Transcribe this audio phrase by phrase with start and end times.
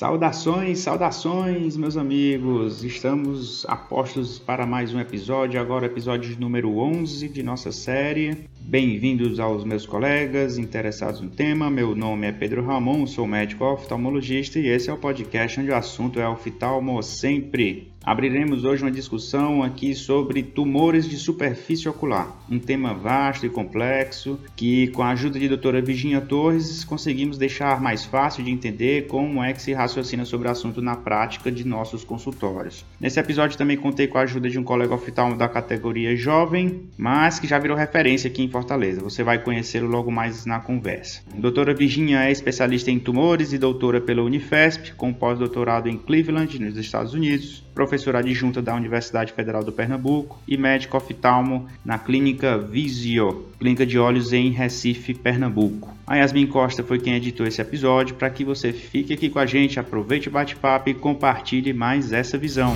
[0.00, 2.82] Saudações, saudações, meus amigos!
[2.82, 8.48] Estamos apostos para mais um episódio, agora episódio número 11 de nossa série.
[8.62, 11.70] Bem-vindos aos meus colegas interessados no tema.
[11.70, 15.76] Meu nome é Pedro Ramon, sou médico oftalmologista e esse é o podcast onde o
[15.76, 17.89] assunto é oftalmo sempre.
[18.02, 24.40] Abriremos hoje uma discussão aqui sobre tumores de superfície ocular, um tema vasto e complexo
[24.56, 29.44] que, com a ajuda de doutora Virginia Torres, conseguimos deixar mais fácil de entender como
[29.44, 32.86] é que se raciocina sobre o assunto na prática de nossos consultórios.
[32.98, 37.38] Nesse episódio também contei com a ajuda de um colega oftalmo da categoria jovem, mas
[37.38, 39.02] que já virou referência aqui em Fortaleza.
[39.02, 41.20] Você vai conhecê-lo logo mais na conversa.
[41.34, 46.78] Doutora Virginia é especialista em tumores e doutora pela Unifesp, com pós-doutorado em Cleveland, nos
[46.78, 53.48] Estados Unidos professora adjunta da Universidade Federal do Pernambuco e médico oftalmo na Clínica Visio,
[53.58, 55.92] clínica de olhos em Recife, Pernambuco.
[56.06, 59.44] A Yasmin Costa foi quem editou esse episódio para que você fique aqui com a
[59.44, 62.74] gente, aproveite o bate-papo e compartilhe mais essa visão.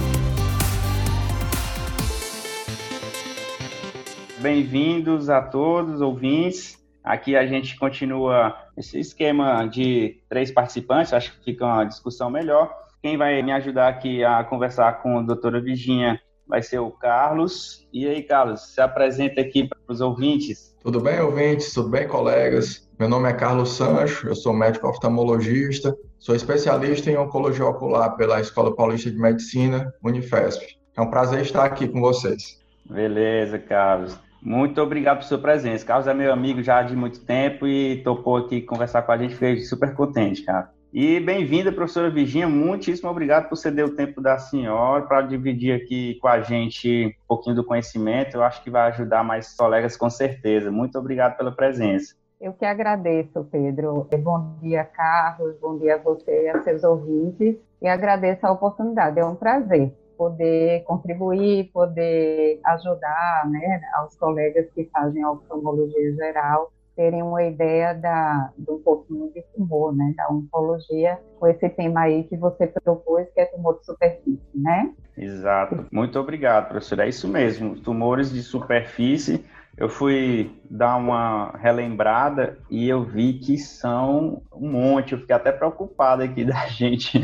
[4.41, 6.77] Bem-vindos a todos, ouvintes.
[7.05, 12.84] Aqui a gente continua esse esquema de três participantes, acho que fica uma discussão melhor.
[13.05, 17.86] Quem vai me ajudar aqui a conversar com a doutora Virginia vai ser o Carlos.
[17.92, 20.74] E aí, Carlos, se apresenta aqui para os ouvintes.
[20.83, 21.75] Tudo bem, ouvintes?
[21.75, 22.91] Tudo bem, colegas?
[22.98, 28.41] Meu nome é Carlos Sancho, eu sou médico oftalmologista, sou especialista em oncologia ocular pela
[28.41, 30.78] Escola Paulista de Medicina, Unifesp.
[30.97, 32.58] É um prazer estar aqui com vocês.
[32.88, 34.19] Beleza, Carlos.
[34.41, 35.84] Muito obrigado por sua presença.
[35.84, 39.34] Carlos é meu amigo já de muito tempo e topou aqui conversar com a gente,
[39.34, 40.72] fiquei super contente, cara.
[40.97, 42.48] E bem-vinda, professora Virginia.
[42.48, 47.27] Muitíssimo obrigado por ceder o tempo da senhora para dividir aqui com a gente um
[47.27, 48.37] pouquinho do conhecimento.
[48.37, 50.70] Eu acho que vai ajudar mais colegas com certeza.
[50.70, 52.15] Muito obrigado pela presença.
[52.41, 54.09] Eu que agradeço, Pedro.
[54.22, 55.56] Bom dia, Carlos.
[55.61, 57.56] Bom dia a você e a seus ouvintes.
[57.83, 59.19] E agradeço a oportunidade.
[59.19, 66.71] É um prazer poder contribuir, poder ajudar né, aos colegas que fazem a oftalmologia geral
[66.97, 72.25] terem uma ideia da, do pouquinho de tumor, né, da oncologia, com esse tema aí
[72.25, 74.93] que você propôs, que é tumor de superfície, né?
[75.16, 75.87] Exato.
[75.91, 77.05] Muito obrigado, professora.
[77.05, 79.44] É isso mesmo, tumores de superfície.
[79.77, 85.12] Eu fui dar uma relembrada e eu vi que são um monte.
[85.12, 87.21] Eu fiquei até preocupado aqui da gente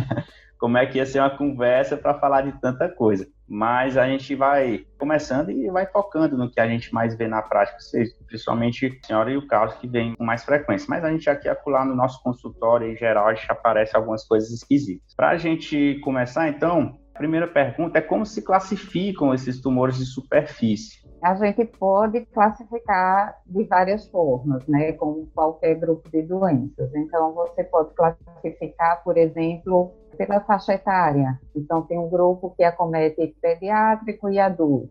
[0.60, 3.26] como é que ia ser uma conversa para falar de tanta coisa.
[3.48, 7.40] Mas a gente vai começando e vai focando no que a gente mais vê na
[7.40, 7.78] prática,
[8.26, 10.86] principalmente a senhora e o Carlos, que vem com mais frequência.
[10.88, 14.50] Mas a gente aqui acolá no nosso consultório, em geral, a gente aparece algumas coisas
[14.50, 15.14] esquisitas.
[15.16, 20.04] Para a gente começar, então, a primeira pergunta é como se classificam esses tumores de
[20.04, 21.00] superfície?
[21.22, 26.94] A gente pode classificar de várias formas, né, como qualquer grupo de doenças.
[26.94, 29.92] Então, você pode classificar, por exemplo,
[30.26, 31.38] pela faixa etária.
[31.54, 34.90] Então, tem um grupo que acomete pediátrico e adulto.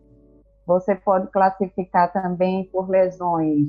[0.66, 3.68] Você pode classificar também por lesões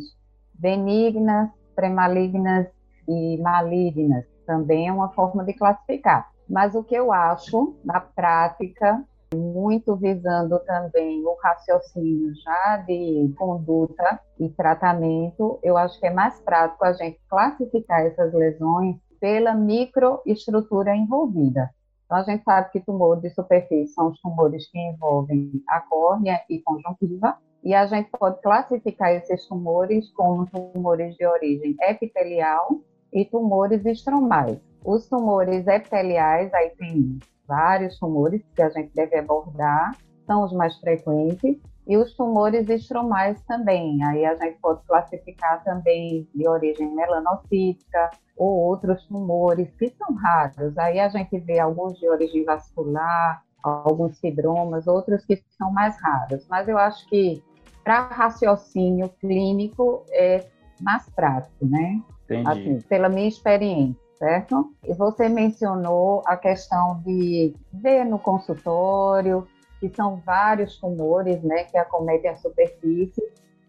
[0.54, 2.68] benignas, premalignas
[3.08, 4.26] e malignas.
[4.46, 6.30] Também é uma forma de classificar.
[6.50, 14.20] Mas o que eu acho, na prática, muito visando também o raciocínio já de conduta
[14.40, 20.96] e tratamento, eu acho que é mais prático a gente classificar essas lesões pela microestrutura
[20.96, 21.70] envolvida.
[22.06, 26.42] Então, a gente sabe que tumores de superfície são os tumores que envolvem a córnea
[26.50, 32.82] e conjuntiva, e a gente pode classificar esses tumores como tumores de origem epitelial
[33.14, 34.60] e tumores estromais.
[34.84, 39.96] Os tumores epiteliais, aí tem vários tumores que a gente deve abordar,
[40.26, 44.04] são os mais frequentes, e os tumores estromais também.
[44.04, 50.78] Aí a gente pode classificar também de origem melanocítica ou outros tumores que são raros.
[50.78, 56.48] Aí a gente vê alguns de origem vascular, alguns fibromas, outros que são mais raros.
[56.50, 57.44] Mas eu acho que
[57.84, 60.46] para raciocínio clínico é
[60.80, 62.02] mais prático, né?
[62.26, 62.50] Entendi.
[62.50, 64.72] Assim, pela minha experiência certo?
[64.88, 69.48] E você mencionou a questão de ver no consultório,
[69.82, 73.22] que são vários tumores, né, que acometem a superfície,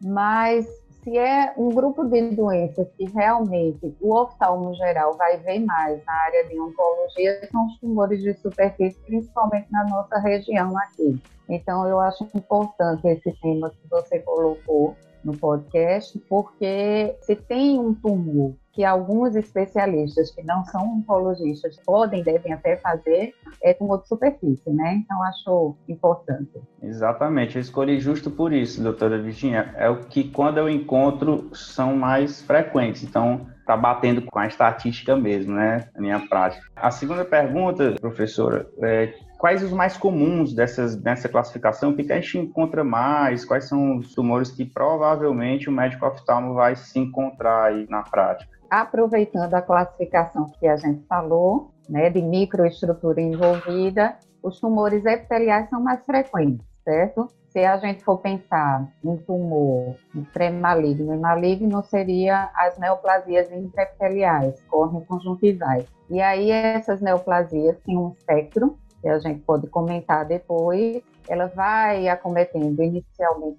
[0.05, 0.67] mas
[1.03, 6.13] se é um grupo de doenças que realmente o oftalmo geral vai ver mais na
[6.13, 11.21] área de oncologia, são os tumores de superfície, principalmente na nossa região aqui.
[11.49, 14.95] Então, eu acho importante esse tema que você colocou
[15.25, 21.77] no no podcast, porque se tem um tumor que alguns especialistas que não são oncologistas
[21.85, 25.03] podem, devem até fazer, é tumor de superfície, né?
[25.05, 26.61] Então, acho importante.
[26.83, 29.75] Exatamente, eu escolhi justo por isso, doutora Virginia.
[29.77, 33.03] É o que, quando eu encontro, são mais frequentes.
[33.03, 35.89] Então, está batendo com a estatística mesmo, né?
[35.95, 36.67] A minha prática.
[36.75, 41.91] A segunda pergunta, professora, é quais os mais comuns dessas, dessa classificação?
[41.91, 43.45] O que a gente encontra mais?
[43.45, 48.62] Quais são os tumores que provavelmente o médico oftalmo vai se encontrar aí na prática?
[48.73, 55.79] Aproveitando a classificação que a gente falou, né, de microestrutura envolvida, os tumores epiteliais são
[55.79, 57.29] mais frequentes, certo?
[57.51, 59.95] Se a gente for pensar em tumor
[60.33, 65.85] pré-maligno e maligno, seria as neoplasias intraepiteliais, correm conjuntivais.
[66.09, 72.09] E aí essas neoplasias têm um espectro, que a gente pode comentar depois, ela vai
[72.09, 73.57] acometendo inicialmente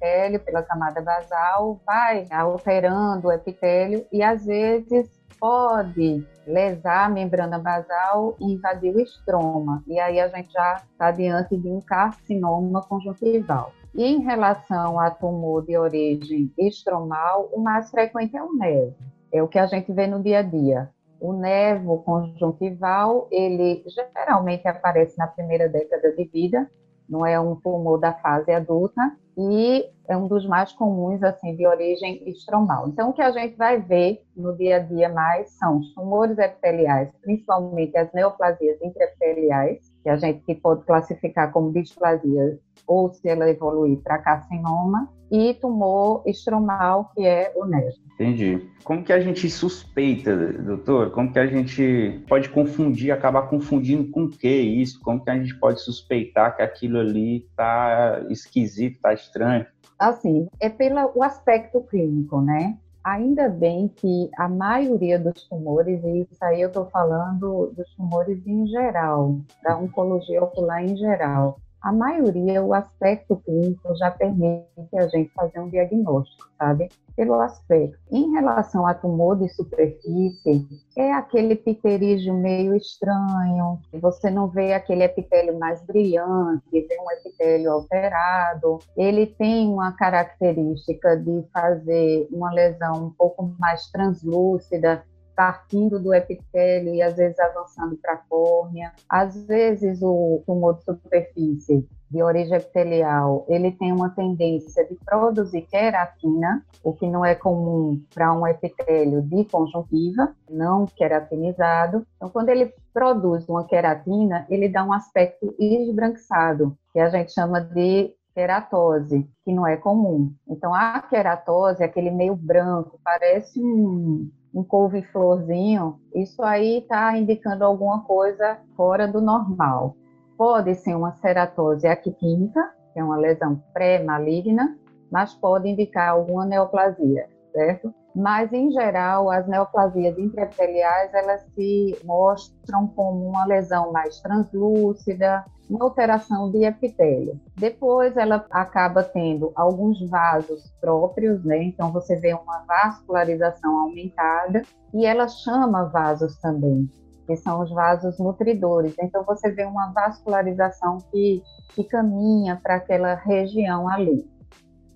[0.00, 7.58] epitélio pela camada basal, vai alterando o epitélio e às vezes pode lesar a membrana
[7.58, 9.82] basal e invadir o estroma.
[9.86, 13.72] E aí a gente já está diante de um carcinoma conjuntival.
[13.94, 18.94] E em relação a tumor de origem estromal, o mais frequente é o nevo.
[19.32, 20.90] É o que a gente vê no dia a dia.
[21.20, 23.84] O nevo conjuntival, ele
[24.14, 26.70] geralmente aparece na primeira década de vida,
[27.10, 29.00] não é um tumor da fase adulta
[29.36, 32.88] e é um dos mais comuns assim de origem estromal.
[32.88, 36.38] Então o que a gente vai ver no dia a dia mais são os tumores
[36.38, 43.48] epiteliais, principalmente as neoplasias intraepiteliais, que a gente pode classificar como displasia ou se ela
[43.48, 47.94] evoluir para carcinoma, e tumor estromal, que é o NES.
[48.14, 48.68] Entendi.
[48.84, 51.10] Como que a gente suspeita, doutor?
[51.10, 55.00] Como que a gente pode confundir, acabar confundindo com o que isso?
[55.00, 59.66] Como que a gente pode suspeitar que aquilo ali está esquisito, está estranho?
[59.98, 62.76] Assim, é pelo o aspecto clínico, né?
[63.02, 68.46] Ainda bem que a maioria dos tumores, e isso aí eu estou falando dos tumores
[68.46, 75.08] em geral, da oncologia ocular em geral, a maioria, o aspecto clínico já permite a
[75.08, 76.88] gente fazer um diagnóstico, sabe?
[77.16, 77.98] Pelo aspecto.
[78.10, 80.66] Em relação a tumor de superfície,
[80.96, 87.72] é aquele pterígio meio estranho, você não vê aquele epitélio mais brilhante, vê um epitélio
[87.72, 88.78] alterado.
[88.96, 95.02] Ele tem uma característica de fazer uma lesão um pouco mais translúcida,
[95.40, 98.92] partindo do epitélio e às vezes avançando para a córnea.
[99.08, 105.62] Às vezes o tumor de superfície de origem epitelial, ele tem uma tendência de produzir
[105.62, 112.06] queratina, o que não é comum para um epitélio de conjuntiva, não queratinizado.
[112.16, 117.62] Então, quando ele produz uma queratina, ele dá um aspecto esbranquiçado, que a gente chama
[117.62, 120.34] de queratose, que não é comum.
[120.46, 127.64] Então, a queratose é aquele meio branco, parece um, um couve-florzinho, isso aí está indicando
[127.64, 129.94] alguma coisa fora do normal.
[130.36, 134.76] Pode ser uma ceratose aquiquímica, que é uma lesão pré-maligna,
[135.10, 137.92] mas pode indicar alguma neoplasia, certo?
[138.14, 145.84] Mas, em geral, as neoplasias intraepiteliais, elas se mostram como uma lesão mais translúcida, uma
[145.84, 147.40] alteração de epitélio.
[147.56, 151.62] Depois ela acaba tendo alguns vasos próprios, né?
[151.62, 154.62] Então você vê uma vascularização aumentada
[154.92, 156.90] e ela chama vasos também,
[157.26, 158.94] que são os vasos nutridores.
[159.00, 161.40] Então você vê uma vascularização que,
[161.74, 164.28] que caminha para aquela região ali.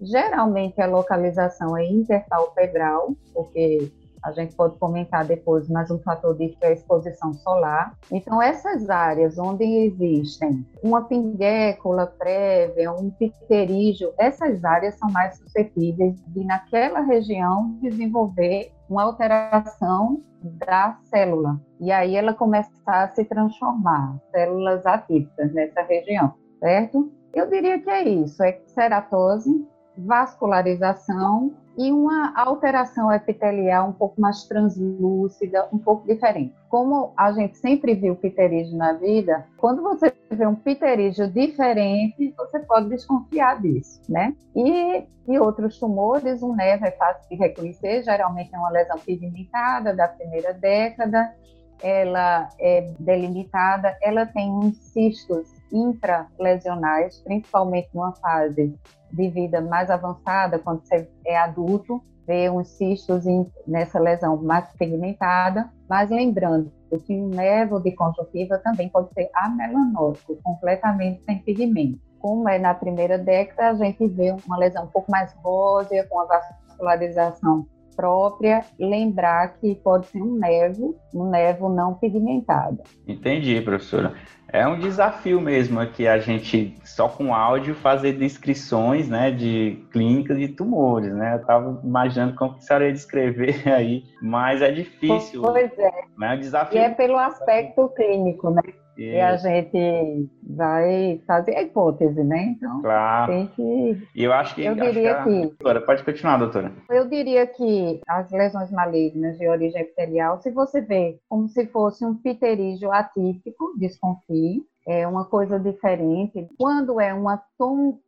[0.02, 3.90] Geralmente a localização é interpalpebral, porque
[4.24, 7.94] a gente pode comentar depois, mas um fator disso é a exposição solar.
[8.10, 16.16] Então, essas áreas onde existem uma pinguécula prévia, um pterígio, essas áreas são mais suscetíveis
[16.28, 21.60] de, naquela região, desenvolver uma alteração da célula.
[21.78, 27.12] E aí ela começa a se transformar, células atípicas nessa região, certo?
[27.34, 29.66] Eu diria que é isso, é ceratose,
[29.98, 36.54] vascularização e uma alteração epitelial um pouco mais translúcida, um pouco diferente.
[36.68, 42.60] Como a gente sempre viu pterígio na vida, quando você vê um pterígio diferente, você
[42.60, 44.34] pode desconfiar disso, né?
[44.54, 49.94] E, e outros tumores, um nevo é fácil de reconhecer, geralmente é uma lesão pigmentada
[49.94, 51.34] da primeira década,
[51.82, 58.74] ela é delimitada, ela tem uns cistos intralesionais, principalmente numa fase
[59.12, 63.24] de vida mais avançada, quando você é adulto, vê uns cistos
[63.66, 66.72] nessa lesão mais pigmentada, mas lembrando
[67.04, 71.98] que um nevo de conjuntiva também pode ser amelanótico, completamente sem pigmento.
[72.20, 76.20] como é na primeira década, a gente vê uma lesão um pouco mais rósea, com
[76.20, 82.82] a vascularização própria, lembrar que pode ser um nevo, um nevo não pigmentado.
[83.06, 84.14] Entendi, professora.
[84.54, 90.38] É um desafio mesmo aqui a gente, só com áudio, fazer descrições né, de clínicas
[90.38, 91.34] de tumores, né?
[91.34, 95.42] Eu estava imaginando como que a senhora ia descrever aí, mas é difícil.
[95.42, 95.90] Pois é.
[96.16, 96.34] Né?
[96.34, 96.78] É um desafio.
[96.78, 98.62] E é pelo aspecto clínico, né?
[98.96, 99.10] E...
[99.10, 102.54] e a gente vai fazer a hipótese, né?
[102.56, 103.32] Então, claro.
[103.32, 104.08] tem que.
[104.14, 104.64] E eu acho que.
[104.64, 105.24] Eu diria que.
[105.24, 106.72] que doutora, pode continuar, doutora.
[106.90, 112.04] Eu diria que as lesões malignas de origem epitelial, se você vê como se fosse
[112.04, 114.62] um pterígio atípico, desconfie.
[114.86, 116.46] É uma coisa diferente.
[116.58, 117.42] Quando é uma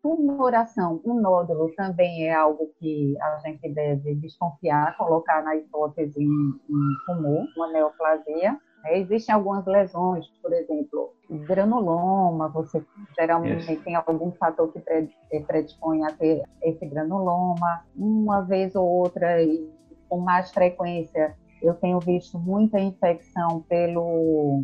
[0.02, 6.96] tumoração, um nódulo também é algo que a gente deve desconfiar, colocar na hipótese um
[7.06, 8.58] tumor, uma neoplasia.
[8.86, 12.82] É, existem algumas lesões, por exemplo, granuloma, você
[13.18, 13.82] geralmente yes.
[13.82, 17.84] tem algum fator que eh, predispõe a ter esse granuloma.
[17.96, 19.68] Uma vez ou outra, e
[20.08, 24.62] com mais frequência, eu tenho visto muita infecção pelo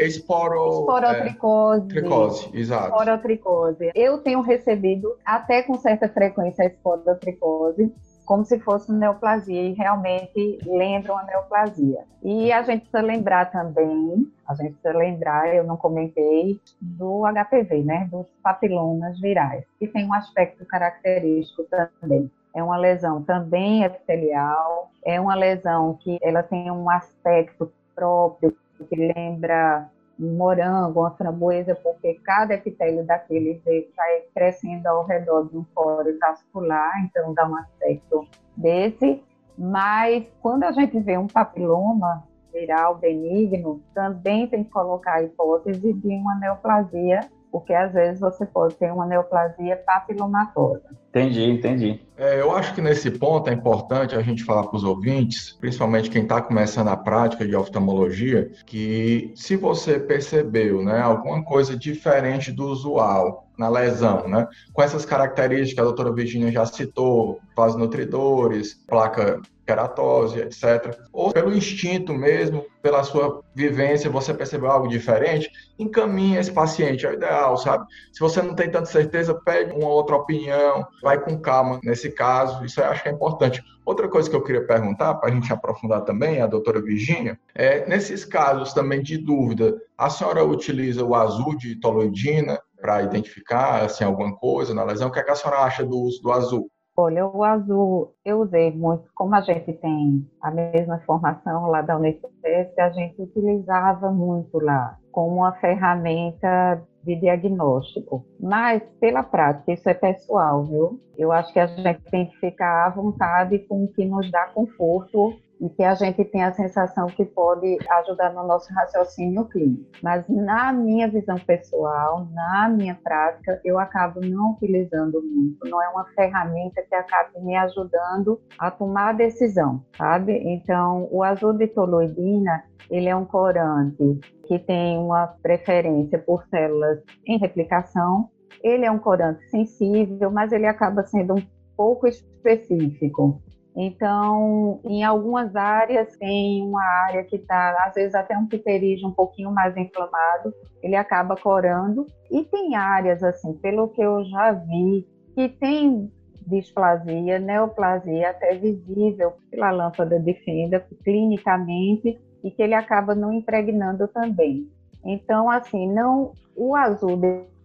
[0.00, 1.86] Esporo, esporotricose.
[1.86, 2.88] É, tricose, exato.
[2.88, 3.90] Esporotricose.
[3.94, 7.92] Eu tenho recebido até com certa frequência a esporotricose
[8.24, 12.04] como se fosse neoplasia e realmente lembra uma neoplasia.
[12.22, 17.84] E a gente precisa lembrar também, a gente precisa lembrar, eu não comentei, do HPV,
[17.84, 22.30] né, dos papilomas virais, que tem um aspecto característico também.
[22.54, 28.56] É uma lesão também epitelial, é uma lesão que ela tem um aspecto próprio
[28.88, 33.60] que lembra um morango, uma framboesa, porque cada epitélio daquele
[33.96, 39.22] vai crescendo ao redor de um fórum vascular, então dá um aspecto desse.
[39.56, 45.92] Mas quando a gente vê um papiloma viral benigno, também tem que colocar a hipótese
[45.92, 47.20] de uma neoplasia
[47.54, 50.82] porque às vezes você pode ter uma neoplasia papilomatosa.
[51.10, 52.00] Entendi, entendi.
[52.16, 56.10] É, eu acho que nesse ponto é importante a gente falar para os ouvintes, principalmente
[56.10, 62.50] quem está começando a prática de oftalmologia, que se você percebeu né, alguma coisa diferente
[62.50, 68.74] do usual na lesão, né, com essas características que a doutora Virginia já citou, vasinutridores,
[68.74, 70.96] placa queratose, etc.
[71.12, 77.10] Ou pelo instinto mesmo, pela sua vivência, você percebeu algo diferente, encaminha esse paciente, é
[77.10, 77.86] o ideal, sabe?
[78.12, 82.64] Se você não tem tanta certeza, pede uma outra opinião, vai com calma nesse caso,
[82.64, 83.62] isso eu acho que é importante.
[83.86, 87.86] Outra coisa que eu queria perguntar, para a gente aprofundar também, a doutora Virginia, é,
[87.86, 94.04] nesses casos também de dúvida, a senhora utiliza o azul de toloidina para identificar assim,
[94.04, 95.08] alguma coisa na lesão?
[95.08, 96.70] O que, é que a senhora acha do uso do azul?
[96.96, 101.96] Olha, o azul eu usei muito, como a gente tem a mesma formação lá da
[101.96, 108.24] Unicef, a gente utilizava muito lá como uma ferramenta de diagnóstico.
[108.40, 111.00] Mas, pela prática, isso é pessoal, viu?
[111.18, 114.46] Eu acho que a gente tem que ficar à vontade com o que nos dá
[114.46, 115.34] conforto
[115.64, 119.82] e que a gente tem a sensação que pode ajudar no nosso raciocínio clínico.
[120.02, 125.66] Mas na minha visão pessoal, na minha prática, eu acabo não utilizando muito.
[125.66, 130.32] Não é uma ferramenta que acabe me ajudando a tomar decisão, sabe?
[130.32, 137.00] Então, o azul de toluidina, ele é um corante que tem uma preferência por células
[137.26, 138.28] em replicação.
[138.62, 141.42] Ele é um corante sensível, mas ele acaba sendo um
[141.74, 143.40] pouco específico.
[143.76, 149.12] Então, em algumas áreas, tem uma área que está, às vezes, até um pterígio um
[149.12, 152.06] pouquinho mais inflamado, ele acaba corando.
[152.30, 156.10] E tem áreas, assim, pelo que eu já vi, que tem
[156.46, 164.06] displasia, neoplasia, até visível pela lâmpada de fenda, clinicamente, e que ele acaba não impregnando
[164.08, 164.68] também.
[165.04, 167.16] Então, assim, não o azul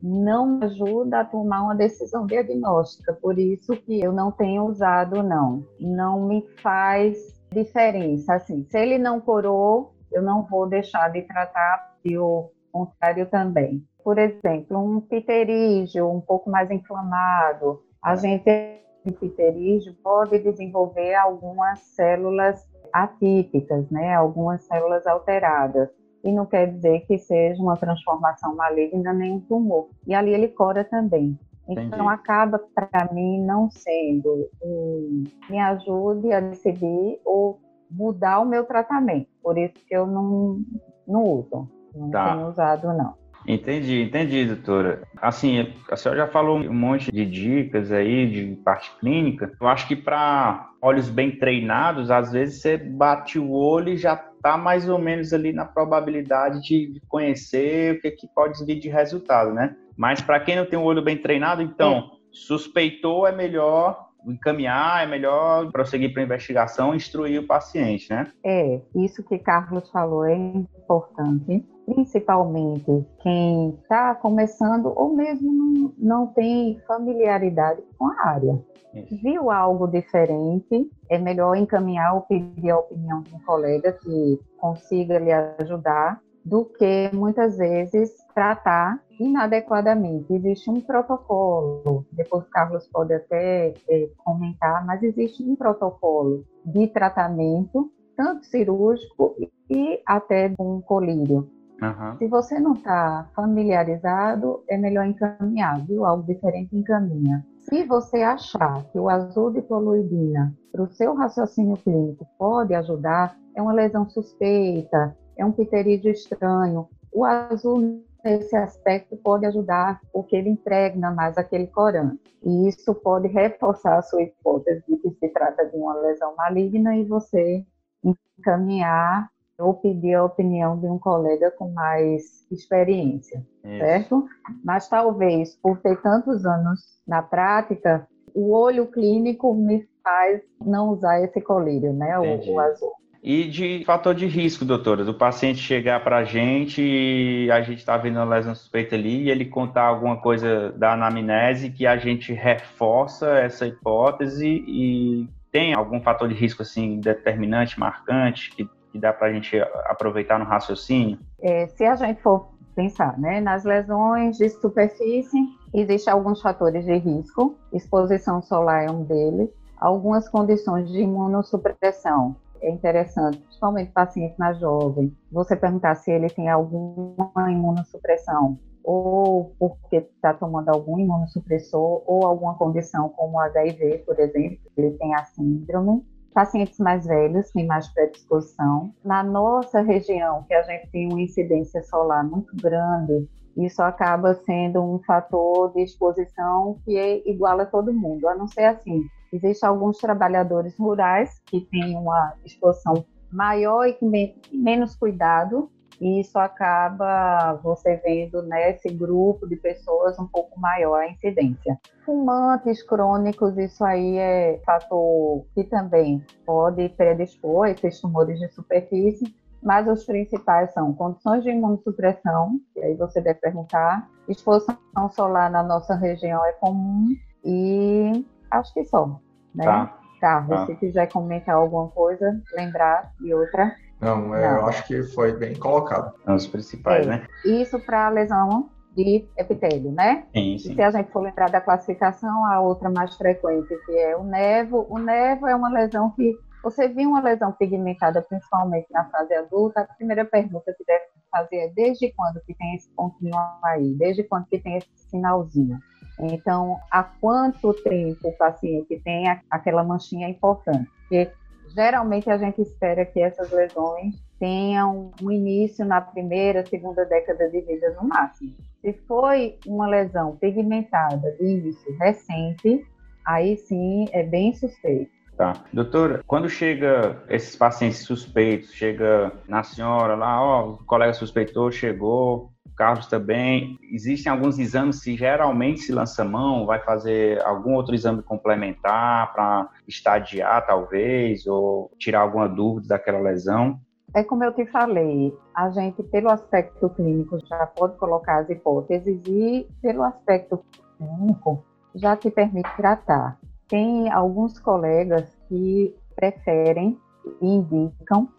[0.02, 5.66] não ajuda a tomar uma decisão diagnóstica, por isso que eu não tenho usado, não.
[5.80, 7.18] Não me faz
[7.52, 8.36] diferença.
[8.36, 13.84] Assim, se ele não curou, eu não vou deixar de tratar, e o contrário também.
[14.04, 21.80] Por exemplo, um pterígio um pouco mais inflamado, a gente de pterígio pode desenvolver algumas
[21.80, 24.14] células atípicas, né?
[24.14, 25.90] Algumas células alteradas
[26.24, 29.90] e não quer dizer que seja uma transformação maligna nem um tumor.
[30.08, 31.38] E ali ele cora também.
[31.68, 32.08] Então Entendi.
[32.08, 37.60] acaba para mim não sendo um, me ajude a decidir ou
[37.90, 39.28] mudar o meu tratamento.
[39.42, 40.62] Por isso que eu não,
[41.08, 42.34] não uso, não tá.
[42.34, 43.14] tenho usado não.
[43.48, 45.04] Entendi, entendi, doutora.
[45.22, 49.52] Assim, a senhora já falou um monte de dicas aí de parte clínica.
[49.60, 54.16] Eu acho que para olhos bem treinados, às vezes você bate o olho e já
[54.40, 58.90] está mais ou menos ali na probabilidade de conhecer o que, que pode vir de
[58.90, 59.76] resultado, né?
[59.98, 62.04] Mas para quem não tem o olho bem treinado, então, é.
[62.32, 68.32] suspeitou é melhor encaminhar, é melhor prosseguir para a investigação e instruir o paciente, né?
[68.44, 76.28] É, isso que Carlos falou é importante, principalmente quem está começando ou mesmo não, não
[76.28, 78.60] tem familiaridade com a área.
[78.94, 79.22] Isso.
[79.22, 85.20] Viu algo diferente, é melhor encaminhar ou pedir a opinião de um colega que consiga
[85.20, 90.34] lhe ajudar do que muitas vezes tratar inadequadamente.
[90.34, 96.88] Existe um protocolo, depois o Carlos pode até é, comentar, mas existe um protocolo de
[96.88, 99.36] tratamento, tanto cirúrgico
[99.70, 101.59] e até com colírio.
[101.82, 102.18] Uhum.
[102.18, 106.06] Se você não está familiarizado, é melhor encaminhar, viu?
[106.06, 107.46] Algo diferente encaminha.
[107.62, 113.38] Se você achar que o azul de toluidina para o seu raciocínio clínico pode ajudar,
[113.56, 120.36] é uma lesão suspeita, é um pterídeo estranho, o azul nesse aspecto pode ajudar porque
[120.36, 122.20] ele impregna mais aquele corante.
[122.44, 126.96] E isso pode reforçar a sua hipótese de que se trata de uma lesão maligna
[126.96, 127.66] e você
[128.04, 129.30] encaminhar
[129.60, 133.78] ou pedir a opinião de um colega com mais experiência, isso.
[133.78, 134.26] certo?
[134.64, 141.22] Mas talvez por ter tantos anos na prática, o olho clínico me faz não usar
[141.22, 142.94] esse colírio, né, o, o azul.
[143.22, 147.80] E de fator de risco, doutora, do paciente chegar para a gente e a gente
[147.80, 151.98] está vendo uma lesão suspeita ali e ele contar alguma coisa da anamnese que a
[151.98, 159.00] gente reforça essa hipótese e tem algum fator de risco assim determinante, marcante, que, que
[159.00, 161.20] dá para a gente aproveitar no raciocínio?
[161.42, 165.38] É, se a gente for pensar né, nas lesões de superfície,
[165.74, 172.70] existem alguns fatores de risco, exposição solar é um deles, algumas condições de imunossupressão, é
[172.70, 180.34] interessante, principalmente paciente mais jovem, você perguntar se ele tem alguma imunossupressão ou porque está
[180.34, 186.04] tomando algum imunossupressor ou alguma condição como HIV, por exemplo, ele tem a síndrome.
[186.34, 188.94] Pacientes mais velhos têm mais predisposição.
[189.04, 194.82] Na nossa região, que a gente tem uma incidência solar muito grande, isso acaba sendo
[194.82, 199.70] um fator de exposição que é igual a todo mundo, a não ser assim, Existem
[199.70, 204.12] alguns trabalhadores rurais que têm uma exposição maior e com
[204.52, 211.10] menos cuidado, e isso acaba você vendo nesse grupo de pessoas um pouco maior a
[211.10, 211.80] incidência.
[212.06, 219.88] Fumantes crônicos, isso aí é fator que também pode predispor esses tumores de superfície, mas
[219.88, 224.78] os principais são condições de imunossupressão, que aí você deve perguntar, exposição
[225.12, 227.08] solar na nossa região é comum
[227.44, 229.20] e Acho que só,
[229.54, 229.66] né?
[229.66, 229.96] Tá.
[230.20, 230.66] Carlos, tá.
[230.66, 233.74] se quiser comentar alguma coisa, lembrar e outra.
[234.02, 234.58] Não, é, Não.
[234.60, 236.14] eu acho que foi bem colocado.
[236.24, 237.10] São os principais, é.
[237.10, 237.28] né?
[237.46, 240.26] Isso para lesão de epitélio, né?
[240.34, 240.72] Sim, sim.
[240.72, 244.24] E se a gente for lembrar da classificação, a outra mais frequente, que é o
[244.24, 244.86] nevo.
[244.90, 249.82] O nevo é uma lesão que você viu uma lesão pigmentada, principalmente na fase adulta,
[249.82, 253.34] a primeira pergunta que deve fazer é desde quando que tem esse pontinho
[253.64, 253.94] aí?
[253.96, 255.80] Desde quando que tem esse sinalzinho?
[256.20, 260.90] Então, há quanto tempo o paciente tem aquela manchinha importante?
[261.02, 261.32] Porque
[261.74, 267.62] geralmente a gente espera que essas lesões tenham um início na primeira, segunda década de
[267.62, 268.56] vida no máximo.
[268.82, 272.86] Se foi uma lesão pigmentada de início recente,
[273.26, 275.12] aí sim é bem suspeito.
[275.36, 275.54] Tá.
[275.72, 282.52] Doutora, quando chega esses pacientes suspeitos, chega na senhora lá, ó, o colega suspeitou, chegou,
[282.80, 283.78] Carlos também.
[283.92, 289.70] Existem alguns exames que geralmente se lança mão, vai fazer algum outro exame complementar para
[289.86, 293.78] estadiar, talvez, ou tirar alguma dúvida daquela lesão?
[294.16, 299.22] É como eu te falei, a gente, pelo aspecto clínico, já pode colocar as hipóteses
[299.28, 300.64] e, pelo aspecto
[300.98, 301.64] clínico,
[301.94, 303.38] já te permite tratar.
[303.68, 306.98] Tem alguns colegas que preferem
[307.42, 308.30] e indicam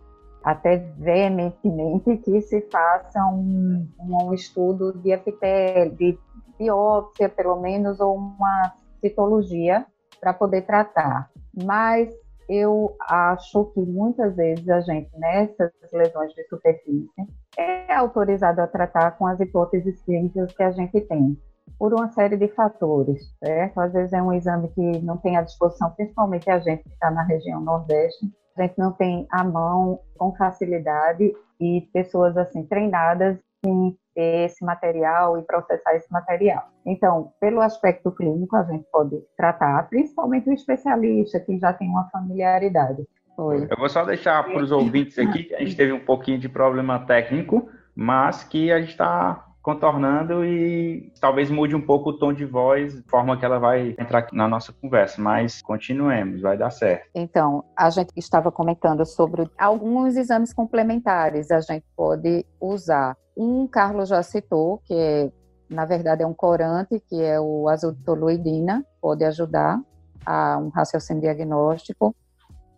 [0.42, 6.18] até veementemente que se faça um, um estudo de epitélio, de
[6.58, 9.86] biópsia, pelo menos, ou uma citologia
[10.20, 11.30] para poder tratar.
[11.64, 12.10] Mas
[12.48, 17.08] eu acho que muitas vezes a gente, nessas lesões de superfície,
[17.56, 21.38] é autorizado a tratar com as hipóteses clínicas que a gente tem,
[21.78, 23.80] por uma série de fatores, certo?
[23.80, 27.10] Às vezes é um exame que não tem à disposição, principalmente a gente que está
[27.10, 33.38] na região Nordeste, a gente não tem a mão com facilidade e pessoas assim treinadas
[33.64, 36.68] sim ter esse material e processar esse material.
[36.84, 42.08] Então, pelo aspecto clínico, a gente pode tratar, principalmente o especialista que já tem uma
[42.10, 43.06] familiaridade.
[43.36, 43.68] Oi.
[43.70, 46.48] Eu vou só deixar para os ouvintes aqui que a gente teve um pouquinho de
[46.48, 52.32] problema técnico, mas que a gente está contornando e talvez mude um pouco o tom
[52.32, 57.08] de voz, forma que ela vai entrar na nossa conversa, mas continuemos, vai dar certo.
[57.14, 63.16] Então, a gente estava comentando sobre alguns exames complementares a gente pode usar.
[63.36, 65.30] Um, Carlos já citou, que é,
[65.68, 69.80] na verdade é um corante, que é o azotoluidina, pode ajudar
[70.24, 72.14] a um raciocínio diagnóstico.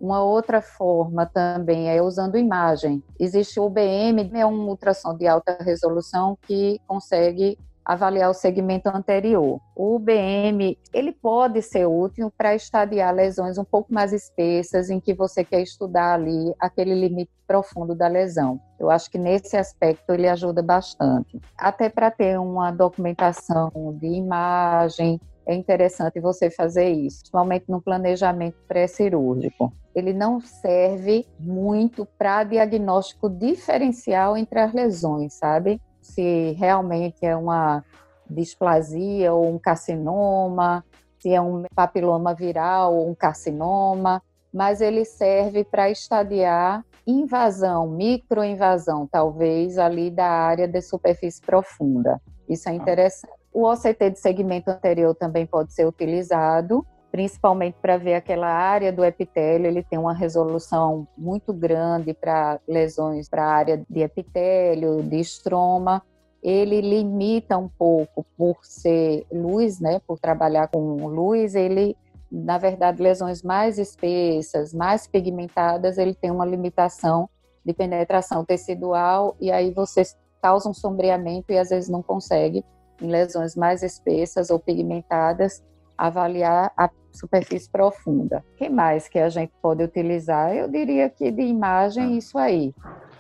[0.03, 3.01] Uma outra forma também é usando imagem.
[3.21, 9.61] Existe o UBM, é um ultrassom de alta resolução que consegue avaliar o segmento anterior.
[9.77, 15.15] O UBM, ele pode ser útil para estadiar lesões um pouco mais espessas, em que
[15.15, 18.61] você quer estudar ali aquele limite profundo da lesão.
[18.81, 21.41] Eu acho que nesse aspecto ele ajuda bastante.
[21.57, 28.57] Até para ter uma documentação de imagem, é interessante você fazer isso, principalmente no planejamento
[28.67, 29.73] pré-cirúrgico.
[29.95, 35.81] Ele não serve muito para diagnóstico diferencial entre as lesões, sabe?
[36.01, 37.85] Se realmente é uma
[38.29, 40.85] displasia ou um carcinoma,
[41.19, 49.07] se é um papiloma viral ou um carcinoma, mas ele serve para estadiar invasão, microinvasão,
[49.07, 52.21] talvez ali da área de superfície profunda.
[52.49, 53.33] Isso é interessante.
[53.53, 59.05] O OCT de segmento anterior também pode ser utilizado, principalmente para ver aquela área do
[59.05, 59.67] epitélio.
[59.67, 66.03] Ele tem uma resolução muito grande para lesões para a área de epitélio, de estroma.
[66.43, 70.01] Ele limita um pouco por ser luz, né?
[70.07, 71.95] Por trabalhar com luz, ele
[72.35, 77.29] na verdade, lesões mais espessas, mais pigmentadas, ele tem uma limitação
[77.63, 80.03] de penetração tecidual e aí você
[80.41, 82.65] causa um sombreamento e às vezes não consegue
[83.03, 85.63] em lesões mais espessas ou pigmentadas,
[85.99, 88.45] avaliar a superfície profunda.
[88.53, 90.55] O que mais que a gente pode utilizar?
[90.55, 92.75] Eu diria que de imagem, isso aí.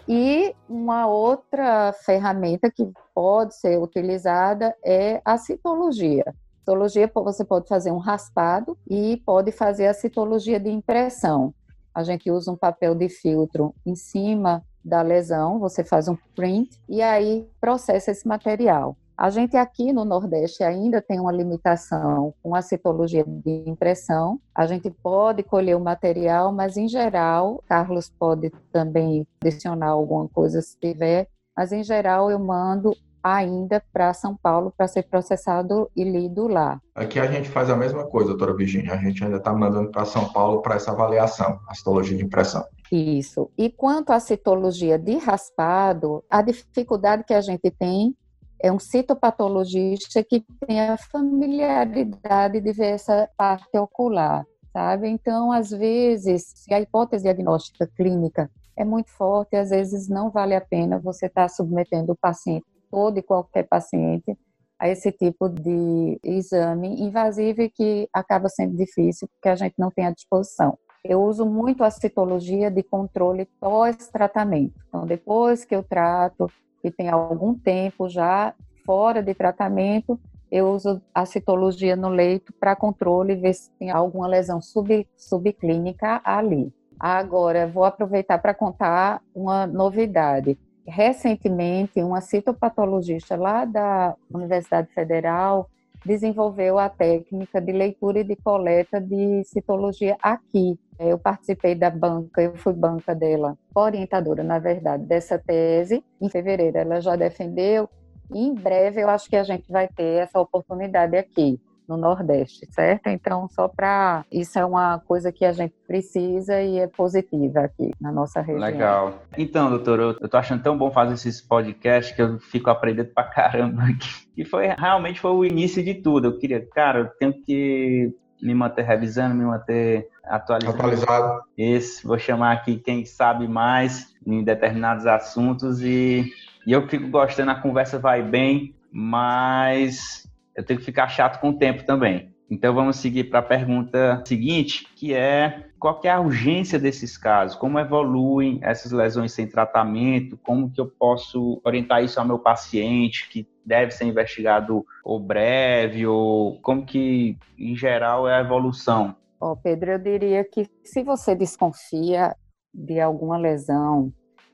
[0.08, 6.24] E uma outra ferramenta que pode ser utilizada é a citologia.
[6.58, 11.54] Citologia, você pode fazer um raspado e pode fazer a citologia de impressão.
[11.94, 16.80] A gente usa um papel de filtro em cima da lesão, você faz um print
[16.88, 18.96] e aí processa esse material.
[19.22, 24.40] A gente aqui no Nordeste ainda tem uma limitação com a citologia de impressão.
[24.52, 30.60] A gente pode colher o material, mas em geral, Carlos pode também adicionar alguma coisa
[30.60, 36.02] se tiver, mas em geral eu mando ainda para São Paulo para ser processado e
[36.02, 36.80] lido lá.
[36.92, 38.94] Aqui a gente faz a mesma coisa, doutora Virginia.
[38.94, 42.64] A gente ainda está mandando para São Paulo para essa avaliação, a citologia de impressão.
[42.90, 43.48] Isso.
[43.56, 48.16] E quanto à citologia de raspado, a dificuldade que a gente tem
[48.62, 55.08] é um citopatologista que tem a familiaridade de ver essa parte ocular, sabe?
[55.08, 60.54] Então, às vezes, se a hipótese diagnóstica clínica é muito forte, às vezes não vale
[60.54, 64.38] a pena você estar tá submetendo o paciente, todo e qualquer paciente,
[64.78, 70.06] a esse tipo de exame invasivo que acaba sendo difícil porque a gente não tem
[70.06, 70.78] à disposição.
[71.04, 74.74] Eu uso muito a citologia de controle pós-tratamento.
[74.88, 76.48] Então, depois que eu trato,
[76.82, 78.52] que tem algum tempo já
[78.84, 80.18] fora de tratamento,
[80.50, 86.20] eu uso a citologia no leito para controle ver se tem alguma lesão sub, subclínica
[86.24, 86.70] ali.
[87.00, 90.58] Agora, vou aproveitar para contar uma novidade.
[90.86, 95.70] Recentemente, uma citopatologista lá da Universidade Federal
[96.04, 100.78] desenvolveu a técnica de leitura e de coleta de citologia aqui.
[100.98, 106.04] Eu participei da banca, eu fui banca dela, orientadora, na verdade, dessa tese.
[106.20, 107.88] Em fevereiro ela já defendeu.
[108.32, 112.66] E em breve eu acho que a gente vai ter essa oportunidade aqui no Nordeste,
[112.70, 113.08] certo?
[113.08, 114.24] Então, só para.
[114.30, 118.64] Isso é uma coisa que a gente precisa e é positiva aqui na nossa região.
[118.64, 119.14] Legal.
[119.36, 123.24] Então, doutor, eu, tô achando tão bom fazer esses podcasts que eu fico aprendendo pra
[123.24, 124.26] caramba aqui.
[124.36, 126.28] E foi realmente foi o início de tudo.
[126.28, 130.76] Eu queria, cara, eu tenho que me manter revisando, me manter atualizado.
[130.76, 131.42] atualizado.
[131.56, 136.24] Esse, vou chamar aqui quem sabe mais em determinados assuntos e,
[136.66, 141.50] e eu fico gostando, a conversa vai bem, mas eu tenho que ficar chato com
[141.50, 142.31] o tempo também.
[142.52, 147.16] Então vamos seguir para a pergunta seguinte, que é qual que é a urgência desses
[147.16, 147.56] casos?
[147.56, 150.36] Como evoluem essas lesões sem tratamento?
[150.36, 156.06] Como que eu posso orientar isso ao meu paciente que deve ser investigado ou breve
[156.06, 159.16] ou como que em geral é a evolução?
[159.40, 162.36] Oh, Pedro, eu diria que se você desconfia
[162.74, 164.12] de alguma lesão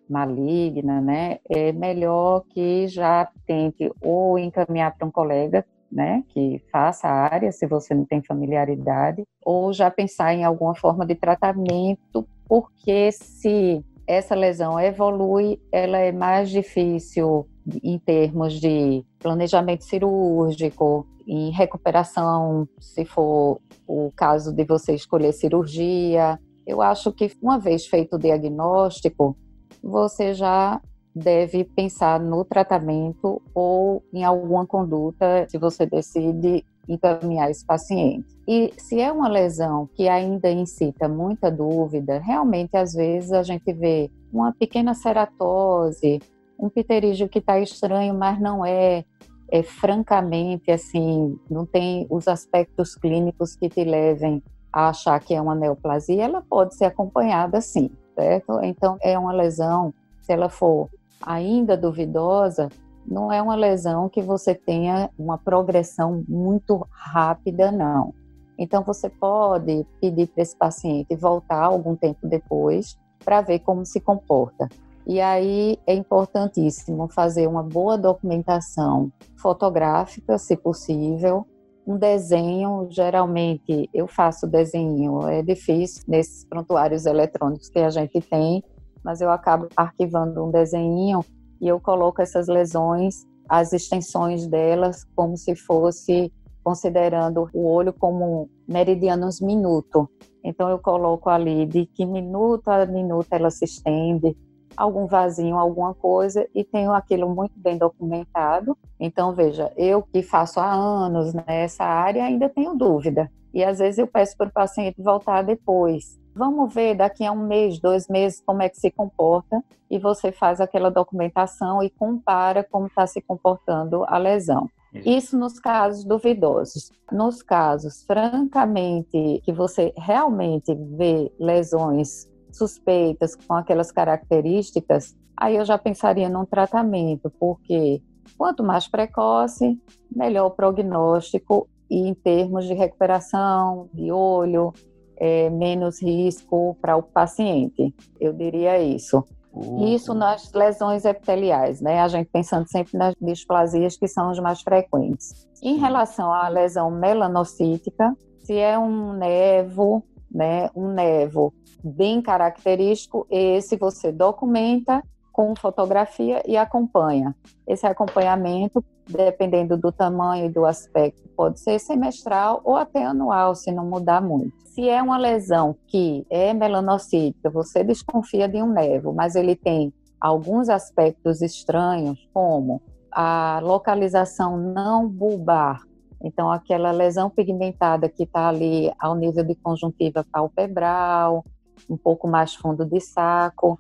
[0.09, 7.09] maligna, né, é melhor que já tente ou encaminhar para um colega, né, que faça
[7.09, 12.27] a área, se você não tem familiaridade, ou já pensar em alguma forma de tratamento,
[12.47, 17.47] porque se essa lesão evolui, ela é mais difícil
[17.83, 26.41] em termos de planejamento cirúrgico, em recuperação, se for o caso de você escolher cirurgia.
[26.67, 29.37] Eu acho que uma vez feito o diagnóstico,
[29.83, 30.81] você já
[31.19, 38.27] deve pensar no tratamento ou em alguma conduta se você decide encaminhar esse paciente.
[38.47, 43.73] E se é uma lesão que ainda incita muita dúvida, realmente às vezes a gente
[43.73, 46.21] vê uma pequena ceratose,
[46.59, 49.05] um pterígio que está estranho, mas não é,
[49.51, 55.41] é francamente assim, não tem os aspectos clínicos que te levem a achar que é
[55.41, 58.61] uma neoplasia, ela pode ser acompanhada sim, certo?
[58.63, 60.89] Então é uma lesão, se ela for
[61.23, 62.69] ainda duvidosa,
[63.07, 68.15] não é uma lesão que você tenha uma progressão muito rápida, não.
[68.59, 74.01] Então, você pode pedir para esse paciente voltar algum tempo depois para ver como se
[74.01, 74.69] comporta.
[75.07, 81.47] E aí é importantíssimo fazer uma boa documentação fotográfica, se possível,
[81.87, 88.63] um desenho, geralmente eu faço desenho, é difícil nesses prontuários eletrônicos que a gente tem,
[89.09, 91.25] mas eu acabo arquivando um desenho
[91.63, 96.31] e eu coloco essas lesões, as extensões delas, como se fosse
[96.63, 100.07] considerando o olho como meridianos minuto.
[100.45, 104.37] Então eu coloco ali de que minuto a minuto ela se estende,
[104.77, 108.77] algum vasinho, alguma coisa, e tenho aquilo muito bem documentado.
[109.01, 113.33] Então, veja, eu que faço há anos nessa área ainda tenho dúvida.
[113.55, 116.19] E às vezes eu peço para o paciente voltar depois.
[116.39, 120.31] Vamos ver daqui a um mês, dois meses, como é que se comporta, e você
[120.31, 124.71] faz aquela documentação e compara como está se comportando a lesão.
[125.05, 126.93] Isso nos casos duvidosos.
[127.11, 135.77] Nos casos, francamente, que você realmente vê lesões suspeitas com aquelas características, aí eu já
[135.77, 138.01] pensaria num tratamento, porque
[138.37, 139.77] quanto mais precoce,
[140.15, 144.73] melhor o prognóstico e em termos de recuperação de olho,
[145.19, 147.95] é, menos risco para o paciente.
[148.21, 149.25] Eu diria isso.
[149.53, 149.89] Uhum.
[149.89, 152.01] Isso nas lesões epiteliais, né?
[152.01, 155.47] A gente pensando sempre nas displasias que são as mais frequentes.
[155.63, 161.53] Em relação à lesão melanocítica, se é um nevo, né, um nevo
[161.83, 165.03] bem característico, esse você documenta
[165.39, 167.33] com fotografia e acompanha.
[167.65, 173.71] Esse acompanhamento, dependendo do tamanho e do aspecto, pode ser semestral ou até anual, se
[173.71, 174.53] não mudar muito.
[174.65, 179.95] Se é uma lesão que é melanocítica, você desconfia de um nevo, mas ele tem
[180.21, 185.83] alguns aspectos estranhos, como a localização não bulbar,
[186.21, 191.45] então aquela lesão pigmentada que está ali ao nível de conjuntiva palpebral,
[191.89, 193.79] um pouco mais fundo de saco,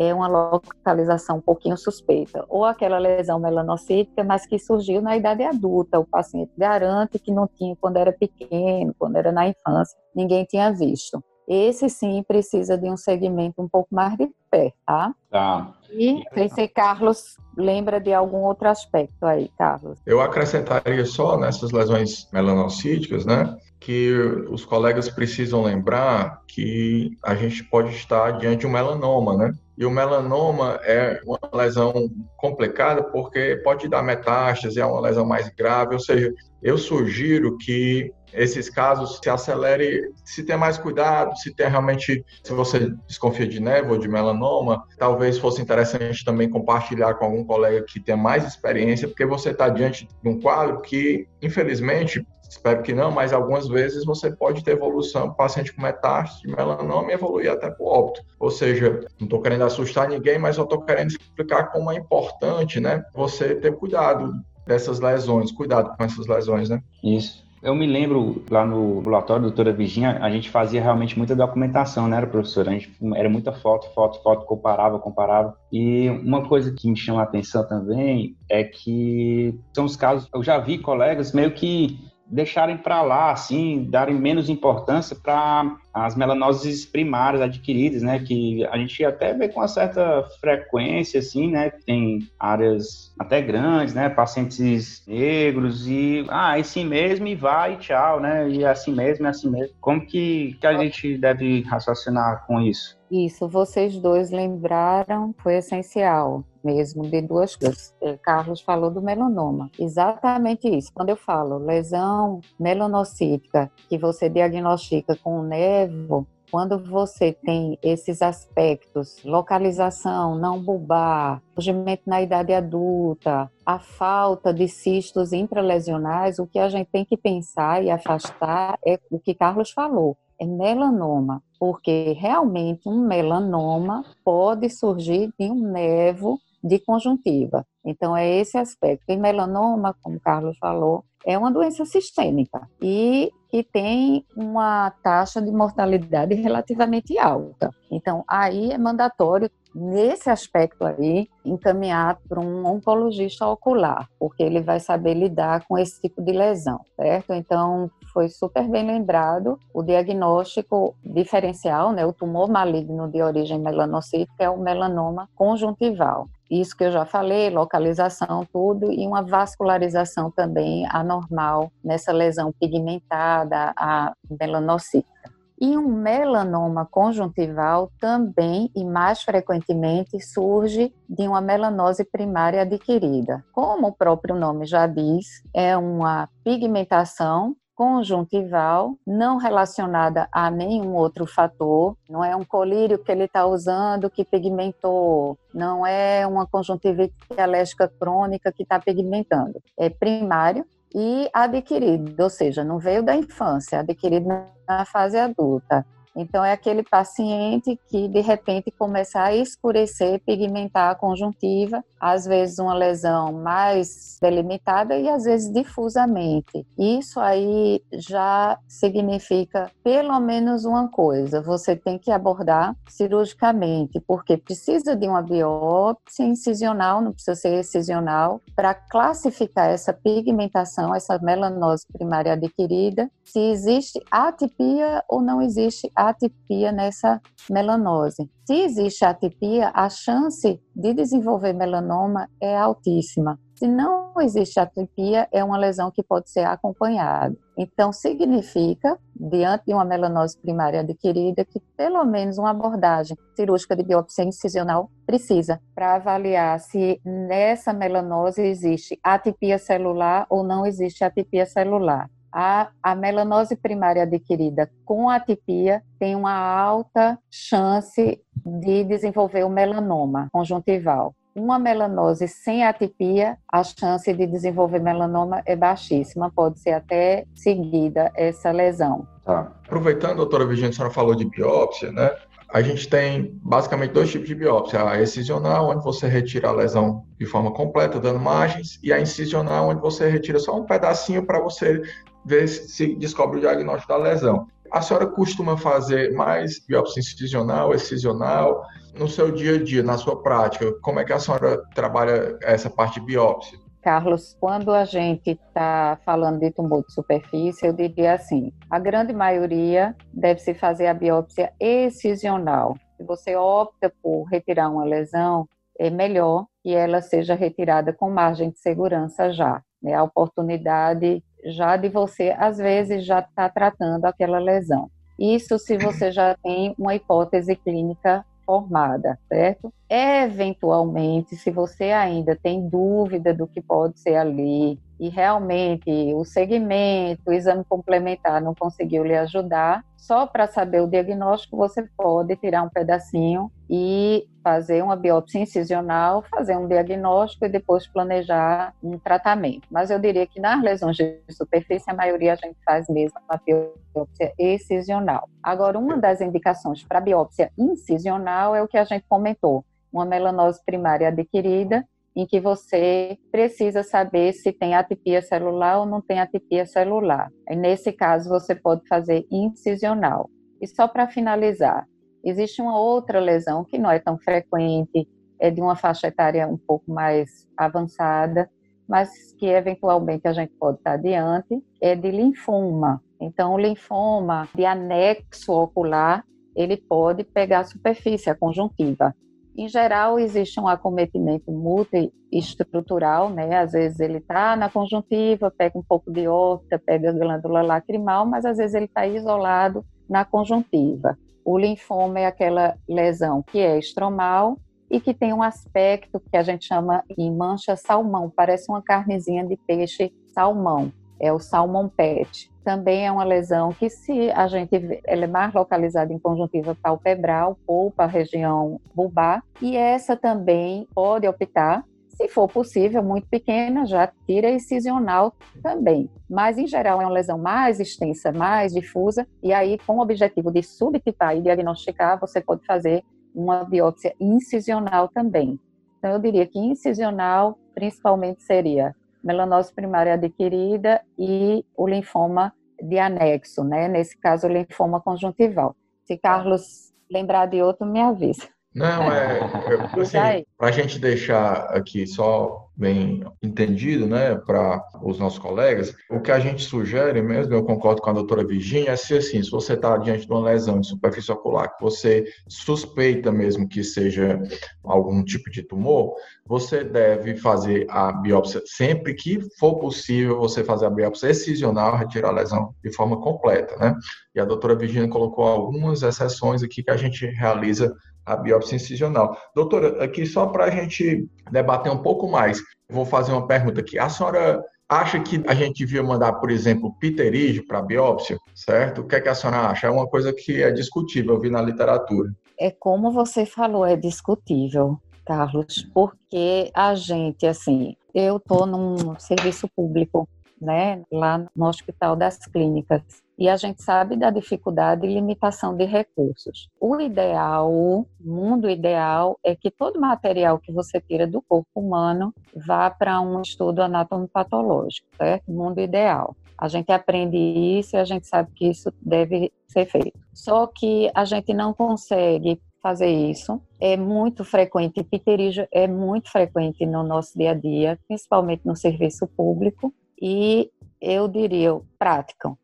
[0.00, 5.42] é uma localização um pouquinho suspeita, ou aquela lesão melanocítica, mas que surgiu na idade
[5.42, 6.00] adulta.
[6.00, 10.72] O paciente garante que não tinha quando era pequeno, quando era na infância, ninguém tinha
[10.72, 11.22] visto.
[11.46, 15.14] Esse sim precisa de um segmento um pouco mais de pé, tá?
[15.28, 15.70] Tá.
[15.92, 16.22] E
[16.54, 19.98] sei Carlos lembra de algum outro aspecto aí, Carlos.
[20.06, 23.56] Eu acrescentaria só nessas lesões melanocíticas, né?
[23.80, 24.12] que
[24.50, 29.54] os colegas precisam lembrar que a gente pode estar diante de um melanoma, né?
[29.76, 35.48] E o melanoma é uma lesão complicada porque pode dar metástase, é uma lesão mais
[35.48, 36.30] grave, ou seja,
[36.62, 42.52] eu sugiro que esses casos se acelere, se ter mais cuidado, se ter realmente, se
[42.52, 45.79] você desconfia de névoa ou de melanoma, talvez fosse interessante
[46.24, 50.40] também compartilhar com algum colega que tenha mais experiência, porque você está diante de um
[50.40, 55.82] quadro que, infelizmente, espero que não, mas algumas vezes você pode ter evolução, paciente com
[55.82, 58.22] metástase melanoma e evoluir até para o óbito.
[58.38, 62.80] Ou seja, não estou querendo assustar ninguém, mas eu estou querendo explicar como é importante,
[62.80, 64.32] né, você ter cuidado
[64.66, 66.82] dessas lesões, cuidado com essas lesões, né?
[67.02, 67.49] Isso.
[67.62, 72.24] Eu me lembro lá no ambulatório, doutora Virginia, a gente fazia realmente muita documentação, né,
[72.24, 72.70] professora?
[72.70, 75.54] A gente era muita foto, foto, foto, comparava, comparava.
[75.70, 80.42] E uma coisa que me chama a atenção também é que são os casos, eu
[80.42, 86.84] já vi colegas meio que deixarem para lá, assim, darem menos importância para as melanoses
[86.86, 91.84] primárias adquiridas, né, que a gente até vê com uma certa frequência, assim, né, que
[91.84, 98.20] tem áreas até grandes, né, pacientes negros e, ah, é assim mesmo e vai, tchau,
[98.20, 99.74] né, e é assim mesmo, é assim mesmo.
[99.80, 102.99] Como que, que a gente deve raciocinar com isso?
[103.10, 107.94] Isso, vocês dois lembraram, foi essencial mesmo de duas coisas.
[108.00, 109.70] É, Carlos falou do melanoma.
[109.78, 110.92] Exatamente isso.
[110.94, 118.20] Quando eu falo lesão melanocítica que você diagnostica com o nevo, quando você tem esses
[118.20, 126.58] aspectos, localização, não bulbar, surgimento na idade adulta, a falta de cistos intralesionais, o que
[126.58, 132.16] a gente tem que pensar e afastar é o que Carlos falou, é melanoma porque
[132.18, 137.66] realmente um melanoma pode surgir de um nevo de conjuntiva.
[137.84, 139.04] Então, é esse aspecto.
[139.08, 145.42] E melanoma, como o Carlos falou, é uma doença sistêmica e que tem uma taxa
[145.42, 147.70] de mortalidade relativamente alta.
[147.90, 154.80] Então, aí é mandatório, nesse aspecto aí, encaminhar para um oncologista ocular, porque ele vai
[154.80, 157.34] saber lidar com esse tipo de lesão, certo?
[157.34, 164.44] Então, foi super bem lembrado o diagnóstico diferencial, né, o tumor maligno de origem melanocítica
[164.44, 166.28] é o melanoma conjuntival.
[166.50, 173.72] Isso que eu já falei, localização, tudo, e uma vascularização também anormal nessa lesão pigmentada,
[173.76, 175.30] a melanocítica.
[175.60, 183.44] E um melanoma conjuntival também e mais frequentemente surge de uma melanose primária adquirida.
[183.52, 191.24] Como o próprio nome já diz, é uma pigmentação conjuntival, não relacionada a nenhum outro
[191.24, 197.14] fator, não é um colírio que ele está usando que pigmentou, não é uma conjuntivite
[197.38, 203.80] alérgica crônica que está pigmentando, é primário e adquirido, ou seja, não veio da infância,
[203.80, 204.28] adquirido
[204.68, 205.86] na fase adulta.
[206.14, 212.58] Então, é aquele paciente que, de repente, começa a escurecer, pigmentar a conjuntiva, às vezes
[212.58, 216.66] uma lesão mais delimitada e às vezes difusamente.
[216.78, 224.96] Isso aí já significa pelo menos uma coisa: você tem que abordar cirurgicamente, porque precisa
[224.96, 232.32] de uma biópsia incisional, não precisa ser excisional, para classificar essa pigmentação, essa melanose primária
[232.32, 238.30] adquirida, se existe atipia ou não existe atipia nessa melanose.
[238.46, 243.38] Se existe atipia, a chance de desenvolver melanoma é altíssima.
[243.54, 247.36] Se não existe atipia, é uma lesão que pode ser acompanhada.
[247.58, 253.82] Então, significa, diante de uma melanose primária adquirida, que pelo menos uma abordagem cirúrgica de
[253.82, 261.44] biópsia incisional precisa para avaliar se nessa melanose existe atipia celular ou não existe atipia
[261.44, 269.50] celular a, a melanose primária adquirida com atipia tem uma alta chance de desenvolver o
[269.50, 271.14] melanoma conjuntival.
[271.34, 278.10] Uma melanose sem atipia, a chance de desenvolver melanoma é baixíssima, pode ser até seguida
[278.16, 279.06] essa lesão.
[279.24, 279.52] Tá.
[279.64, 282.10] Aproveitando, doutora Virginia, a senhora falou de biópsia, né?
[282.52, 287.04] A gente tem basicamente dois tipos de biópsia: a excisional, onde você retira a lesão
[287.16, 291.40] de forma completa, dando margens, e a incisional, onde você retira só um pedacinho para
[291.40, 291.80] você
[292.24, 294.46] ver se descobre o diagnóstico da lesão.
[294.70, 298.64] A senhora costuma fazer mais biópsia incisional, excisional?
[298.94, 302.70] No seu dia a dia, na sua prática, como é que a senhora trabalha essa
[302.70, 303.58] parte de biópsia?
[303.82, 309.12] Carlos, quando a gente está falando de tumor de superfície, eu diria assim: a grande
[309.12, 312.76] maioria deve se fazer a biópsia excisional.
[312.96, 318.50] Se você opta por retirar uma lesão, é melhor que ela seja retirada com margem
[318.50, 319.62] de segurança já.
[319.82, 319.94] Né?
[319.94, 324.90] A oportunidade já de você, às vezes, já está tratando aquela lesão.
[325.18, 329.72] Isso se você já tem uma hipótese clínica formada, certo?
[329.88, 337.22] Eventualmente, se você ainda tem dúvida do que pode ser ali e realmente o segmento,
[337.26, 342.62] o exame complementar não conseguiu lhe ajudar, só para saber o diagnóstico você pode tirar
[342.62, 349.66] um pedacinho e fazer uma biópsia incisional, fazer um diagnóstico e depois planejar um tratamento.
[349.70, 353.38] Mas eu diria que nas lesões de superfície, a maioria a gente faz mesmo a
[353.38, 355.30] biópsia excisional.
[355.42, 360.60] Agora, uma das indicações para biópsia incisional é o que a gente comentou, uma melanose
[360.64, 366.66] primária adquirida, em que você precisa saber se tem atipia celular ou não tem atipia
[366.66, 367.30] celular.
[367.48, 370.28] E nesse caso, você pode fazer incisional.
[370.60, 371.86] E só para finalizar,
[372.24, 376.58] existe uma outra lesão que não é tão frequente, é de uma faixa etária um
[376.58, 378.50] pouco mais avançada,
[378.86, 383.02] mas que eventualmente a gente pode estar adiante, é de linfoma.
[383.20, 386.24] Então, o linfoma de anexo ocular,
[386.56, 389.14] ele pode pegar a superfície, a conjuntiva.
[389.56, 393.58] Em geral, existe um acometimento multiestrutural, né?
[393.58, 398.24] Às vezes ele está na conjuntiva, pega um pouco de órbita, pega a glândula lacrimal,
[398.24, 401.18] mas às vezes ele está isolado na conjuntiva.
[401.44, 404.56] O linfoma é aquela lesão que é estromal
[404.90, 409.46] e que tem um aspecto que a gente chama de mancha salmão, parece uma carnezinha
[409.46, 412.50] de peixe salmão, é o salmon pet.
[412.64, 417.58] Também é uma lesão que, se a gente ela é mais localizada em conjuntiva palpebral
[417.66, 421.84] ou para a região bulbar, e essa também pode optar
[422.20, 426.10] se for possível, muito pequena, já tira incisional também.
[426.28, 430.52] Mas, em geral, é uma lesão mais extensa, mais difusa, e aí, com o objetivo
[430.52, 433.02] de subtipar e diagnosticar, você pode fazer
[433.34, 435.58] uma biópsia incisional também.
[435.98, 443.62] Então, eu diria que incisional, principalmente, seria melanose primária adquirida e o linfoma de anexo,
[443.62, 443.88] né?
[443.88, 445.76] Nesse caso, o linfoma conjuntival.
[446.04, 448.48] Se Carlos lembrar de outro, me avisa.
[448.74, 449.40] Não, é.
[450.00, 456.18] Assim, para a gente deixar aqui só bem entendido, né, para os nossos colegas, o
[456.18, 459.50] que a gente sugere mesmo, eu concordo com a doutora Virginia, é se assim, se
[459.50, 464.40] você está diante de uma lesão de superfície ocular, que você suspeita mesmo que seja
[464.82, 466.14] algum tipo de tumor,
[466.46, 472.28] você deve fazer a biópsia sempre que for possível, você fazer a biópsia excisional, retirar
[472.28, 473.94] a lesão de forma completa, né?
[474.34, 477.94] E a doutora Virginia colocou algumas exceções aqui que a gente realiza
[478.24, 479.36] a biópsia incisional.
[479.54, 483.98] Doutora, aqui só para a gente debater um pouco mais, vou fazer uma pergunta aqui.
[483.98, 489.02] A senhora acha que a gente devia mandar, por exemplo, pterígio para biópsia, certo?
[489.02, 489.86] O que, é que a senhora acha?
[489.86, 492.30] É uma coisa que é discutível, eu vi na literatura.
[492.58, 499.68] É como você falou, é discutível, Carlos, porque a gente, assim, eu estou num serviço
[499.74, 500.28] público,
[500.60, 503.02] né, lá no Hospital das Clínicas,
[503.40, 506.68] e a gente sabe da dificuldade e limitação de recursos.
[506.78, 512.34] O ideal, o mundo ideal, é que todo material que você tira do corpo humano
[512.54, 515.50] vá para um estudo anatomopatológico, certo?
[515.50, 516.36] Mundo ideal.
[516.58, 520.20] A gente aprende isso e a gente sabe que isso deve ser feito.
[520.34, 523.58] Só que a gente não consegue fazer isso.
[523.80, 529.26] É muito frequente, pterígio é muito frequente no nosso dia a dia, principalmente no serviço
[529.26, 532.56] público, e eu diria, praticam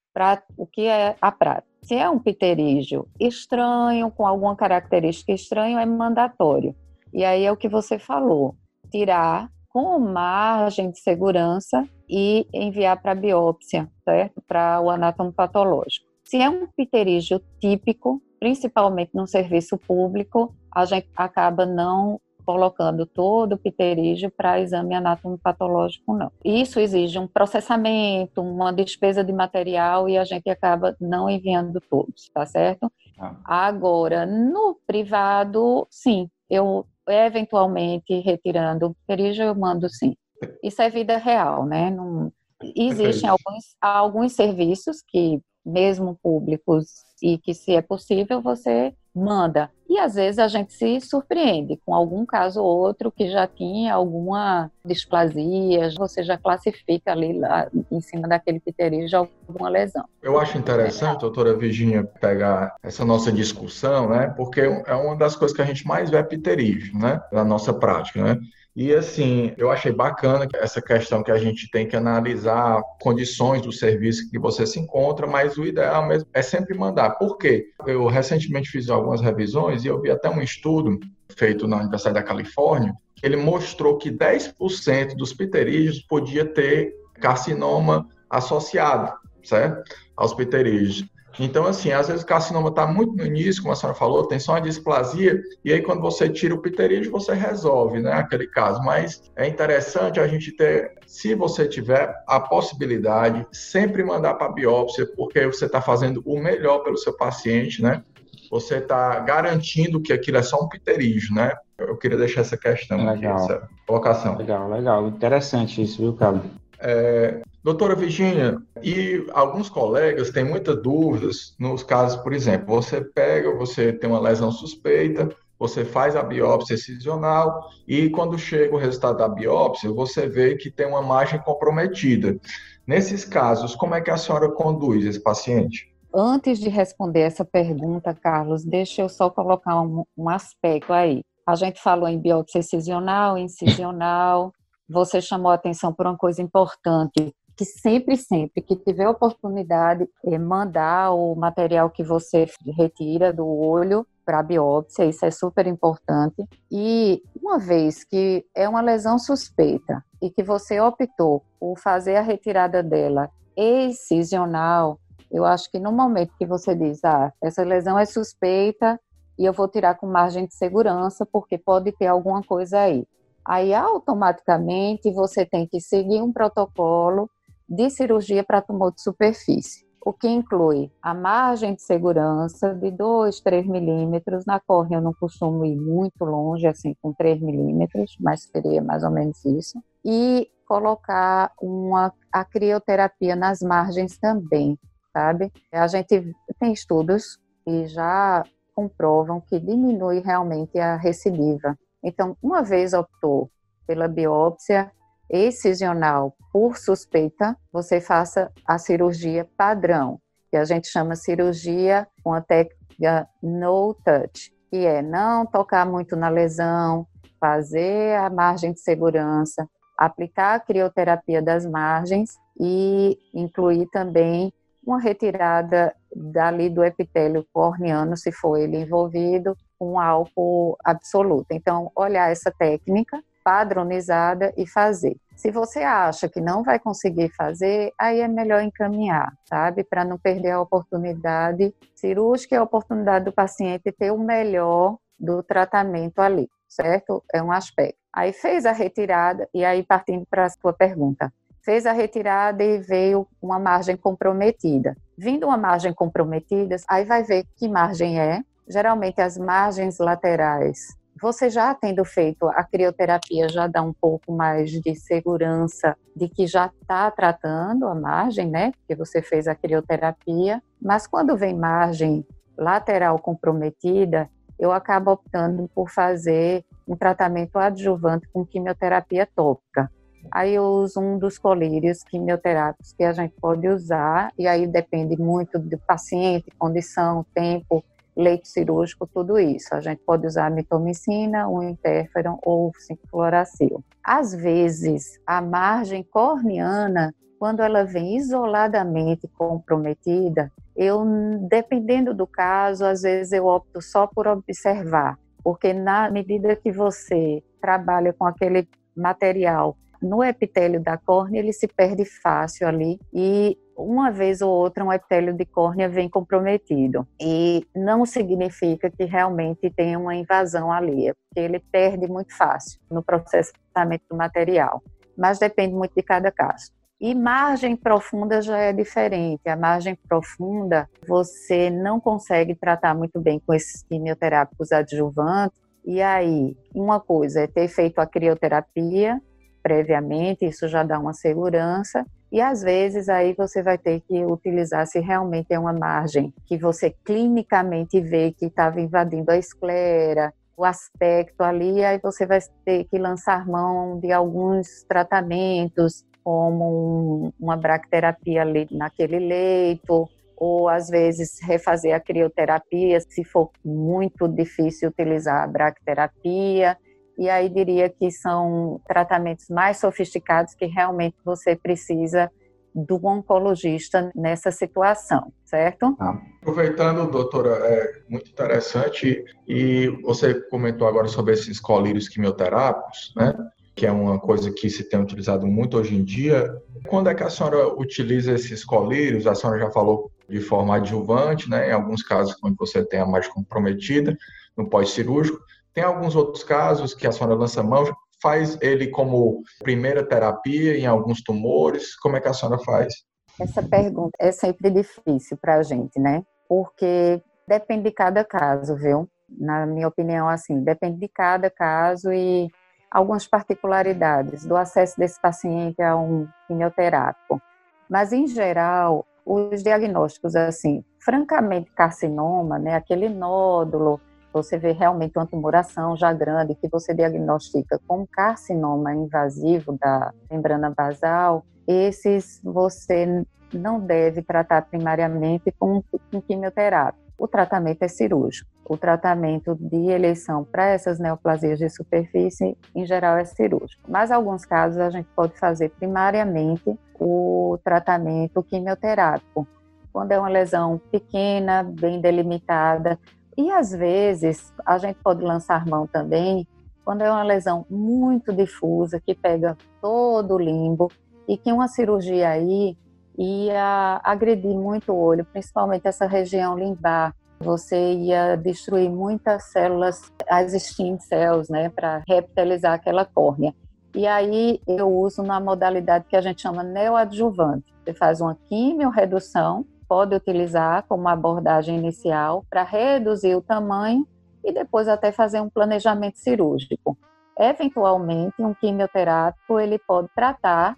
[0.57, 1.68] o que é a prática.
[1.82, 6.74] Se é um pterígio estranho, com alguma característica estranha, é mandatório.
[7.12, 8.57] E aí é o que você falou:
[8.90, 14.42] tirar com margem de segurança e enviar para biópsia, certo?
[14.46, 16.07] Para o anatomo patológico.
[16.24, 23.55] Se é um pterígio típico, principalmente no serviço público, a gente acaba não colocando todo
[23.55, 26.30] o pterígio para exame anatomopatológico, não.
[26.44, 32.30] Isso exige um processamento, uma despesa de material e a gente acaba não enviando todos,
[32.32, 32.90] tá certo?
[33.18, 33.34] Ah.
[33.44, 40.14] Agora, no privado, sim, eu eventualmente retirando o pterígio, eu mando sim.
[40.62, 41.90] Isso é vida real, né?
[41.90, 42.32] Não,
[42.76, 46.86] existem alguns, alguns serviços que, mesmo públicos,
[47.22, 49.70] e que se é possível, você manda.
[49.89, 53.95] E às vezes a gente se surpreende com algum caso ou outro que já tinha
[53.95, 60.05] alguma displasia, você já classifica ali lá, em cima daquele pterígio alguma lesão.
[60.22, 64.32] Eu acho interessante, doutora Virginia, pegar essa nossa discussão, né?
[64.37, 67.20] Porque é uma das coisas que a gente mais vê pterígio, né?
[67.32, 68.41] Na nossa prática, né?
[68.77, 73.72] E assim, eu achei bacana essa questão que a gente tem que analisar condições do
[73.72, 77.12] serviço que você se encontra, mas o ideal mesmo é sempre mandar.
[77.12, 77.70] Por quê?
[77.87, 81.01] Eu recentemente fiz algumas revisões e eu vi até um estudo
[81.35, 89.11] feito na Universidade da Califórnia, ele mostrou que 10% dos pterídeos podia ter carcinoma associado,
[89.43, 89.83] certo?
[90.14, 91.03] Aos pterídeos.
[91.39, 94.39] Então, assim, às vezes o carcinoma está muito no início, como a senhora falou, tem
[94.39, 98.82] só uma displasia, e aí quando você tira o pterígio, você resolve, né, aquele caso.
[98.82, 105.07] Mas é interessante a gente ter, se você tiver a possibilidade, sempre mandar para biópsia,
[105.16, 108.03] porque você está fazendo o melhor pelo seu paciente, né?
[108.51, 111.53] Você está garantindo que aquilo é só um pterígio, né?
[111.76, 113.14] Eu queria deixar essa questão legal.
[113.14, 114.37] aqui, essa colocação.
[114.39, 115.09] Legal, legal.
[115.09, 116.43] Interessante isso, viu, Carlos?
[116.81, 123.55] É, doutora Virginia, e alguns colegas têm muitas dúvidas nos casos, por exemplo, você pega,
[123.57, 129.18] você tem uma lesão suspeita, você faz a biópsia excisional e quando chega o resultado
[129.18, 132.39] da biópsia, você vê que tem uma margem comprometida.
[132.87, 135.93] Nesses casos, como é que a senhora conduz esse paciente?
[136.14, 141.22] Antes de responder essa pergunta, Carlos, deixa eu só colocar um, um aspecto aí.
[141.47, 144.53] A gente falou em biópsia excisional, incisional,
[144.89, 147.34] você chamou a atenção por uma coisa importante.
[147.57, 154.07] que sempre, sempre que tiver oportunidade, é mandar o material que você retira do olho
[154.26, 156.45] para biópsia, isso é super importante.
[156.70, 162.20] E uma vez que é uma lesão suspeita e que você optou por fazer a
[162.20, 168.05] retirada dela excisional, eu acho que no momento que você diz, ah, essa lesão é
[168.05, 169.01] suspeita
[169.39, 173.07] e eu vou tirar com margem de segurança porque pode ter alguma coisa aí.
[173.47, 177.30] Aí automaticamente você tem que seguir um protocolo
[177.68, 183.40] de cirurgia para tumor de superfície o que inclui a margem de segurança de 2,
[183.40, 184.47] 3 milímetros.
[184.47, 189.03] Na córnea eu não costumo ir muito longe, assim, com 3 milímetros, mas seria mais
[189.03, 189.82] ou menos isso.
[190.05, 194.78] E colocar uma, a crioterapia nas margens também,
[195.12, 195.53] sabe?
[195.72, 198.44] A gente tem estudos que já
[198.76, 201.76] comprovam que diminui realmente a recidiva.
[202.07, 203.50] Então, uma vez optou
[203.84, 204.92] pela biópsia,
[205.28, 212.40] excisional por suspeita, você faça a cirurgia padrão, que a gente chama cirurgia com a
[212.40, 217.09] técnica no touch, que é não tocar muito na lesão,
[217.40, 224.52] fazer a margem de segurança, aplicar a crioterapia das margens e incluir também
[224.86, 231.47] uma retirada dali do epitélio corneano, se for ele envolvido, com álcool absoluto.
[231.51, 235.16] Então, olhar essa técnica padronizada e fazer.
[235.37, 239.85] Se você acha que não vai conseguir fazer, aí é melhor encaminhar, sabe?
[239.85, 245.43] Para não perder a oportunidade cirúrgica e a oportunidade do paciente ter o melhor do
[245.43, 247.22] tratamento ali, certo?
[247.33, 247.99] É um aspecto.
[248.12, 252.79] Aí fez a retirada, e aí partindo para a sua pergunta, fez a retirada e
[252.79, 254.97] veio uma margem comprometida.
[255.18, 258.43] Vindo uma margem comprometida, aí vai ver que margem é.
[258.68, 264.70] Geralmente as margens laterais você já tendo feito a crioterapia já dá um pouco mais
[264.70, 268.72] de segurança de que já está tratando a margem, né?
[268.72, 270.62] Porque você fez a crioterapia.
[270.80, 278.44] Mas quando vem margem lateral comprometida, eu acabo optando por fazer um tratamento adjuvante com
[278.44, 279.90] quimioterapia tópica.
[280.30, 285.16] Aí eu uso um dos colírios quimioterápicos que a gente pode usar, e aí depende
[285.16, 287.84] muito do paciente, condição, tempo,
[288.16, 289.74] leito cirúrgico, tudo isso.
[289.74, 293.84] A gente pode usar mitomicina, o interferon ou o 5-fluoracil.
[294.02, 301.04] Às vezes, a margem corneana, quando ela vem isoladamente comprometida, eu,
[301.48, 307.42] dependendo do caso, às vezes eu opto só por observar, porque na medida que você
[307.60, 309.76] trabalha com aquele material
[310.07, 314.92] no epitélio da córnea, ele se perde fácil ali e uma vez ou outra um
[314.92, 317.07] epitélio de córnea vem comprometido.
[317.20, 322.80] E não significa que realmente tem uma invasão ali, é porque ele perde muito fácil
[322.90, 324.82] no processamento do material.
[325.16, 326.72] Mas depende muito de cada caso.
[326.98, 329.46] E margem profunda já é diferente.
[329.46, 335.61] A margem profunda você não consegue tratar muito bem com esses quimioterápicos adjuvantes.
[335.84, 339.20] E aí, uma coisa é ter feito a crioterapia
[339.66, 342.06] previamente, isso já dá uma segurança.
[342.30, 346.56] E às vezes aí você vai ter que utilizar se realmente é uma margem que
[346.56, 352.84] você clinicamente vê que estava invadindo a esclera, o aspecto ali, aí você vai ter
[352.84, 361.40] que lançar mão de alguns tratamentos, como uma bracterapia ali naquele leito, ou às vezes
[361.42, 366.78] refazer a crioterapia, se for muito difícil utilizar a bracterapia
[367.18, 372.30] e aí diria que são tratamentos mais sofisticados que realmente você precisa
[372.74, 375.96] do oncologista nessa situação, certo?
[375.98, 383.34] Ah, aproveitando, doutora, é muito interessante e você comentou agora sobre esses colírios quimioterápicos, né?
[383.74, 386.54] Que é uma coisa que se tem utilizado muito hoje em dia.
[386.86, 389.26] Quando é que a senhora utiliza esses colírios?
[389.26, 391.70] A senhora já falou de forma adjuvante, né?
[391.70, 394.16] Em alguns casos, quando você tem a mais comprometida,
[394.56, 395.38] no pós-cirúrgico.
[395.77, 397.85] Tem alguns outros casos que a lança mão,
[398.22, 401.95] faz ele como primeira terapia em alguns tumores?
[401.97, 402.95] Como é que a senhora faz?
[403.39, 406.22] Essa pergunta é sempre difícil para a gente, né?
[406.49, 409.07] Porque depende de cada caso, viu?
[409.29, 412.49] Na minha opinião, assim, depende de cada caso e
[412.91, 417.39] algumas particularidades do acesso desse paciente a um quimioterápico.
[417.87, 424.01] Mas, em geral, os diagnósticos, assim, francamente carcinoma, né, aquele nódulo
[424.37, 430.70] você vê realmente uma tumoração já grande que você diagnostica como carcinoma invasivo da membrana
[430.70, 433.24] basal, esses você
[433.55, 437.01] não deve tratar primariamente com, com quimioterapia.
[437.18, 438.51] o tratamento é cirúrgico.
[438.68, 443.82] O tratamento de eleição para essas neoplasias de superfície, em geral, é cirúrgico.
[443.89, 449.47] Mas, em alguns casos, a gente pode fazer primariamente o tratamento quimioterápico,
[449.93, 452.99] quando é uma lesão pequena, bem delimitada.
[453.37, 456.47] E, às vezes, a gente pode lançar mão também
[456.84, 460.91] quando é uma lesão muito difusa, que pega todo o limbo,
[461.28, 462.76] e que uma cirurgia aí
[463.18, 467.14] ia agredir muito o olho, principalmente essa região limbar.
[467.41, 473.55] Você ia destruir muitas células, as stem cells, né, para revitalizar aquela córnea.
[473.95, 477.64] E aí eu uso na modalidade que a gente chama neoadjuvante.
[477.84, 484.07] Você faz uma quimio-redução, pode utilizar como abordagem inicial para reduzir o tamanho
[484.45, 486.97] e depois até fazer um planejamento cirúrgico.
[487.39, 490.76] Eventualmente, um quimioterápico ele pode tratar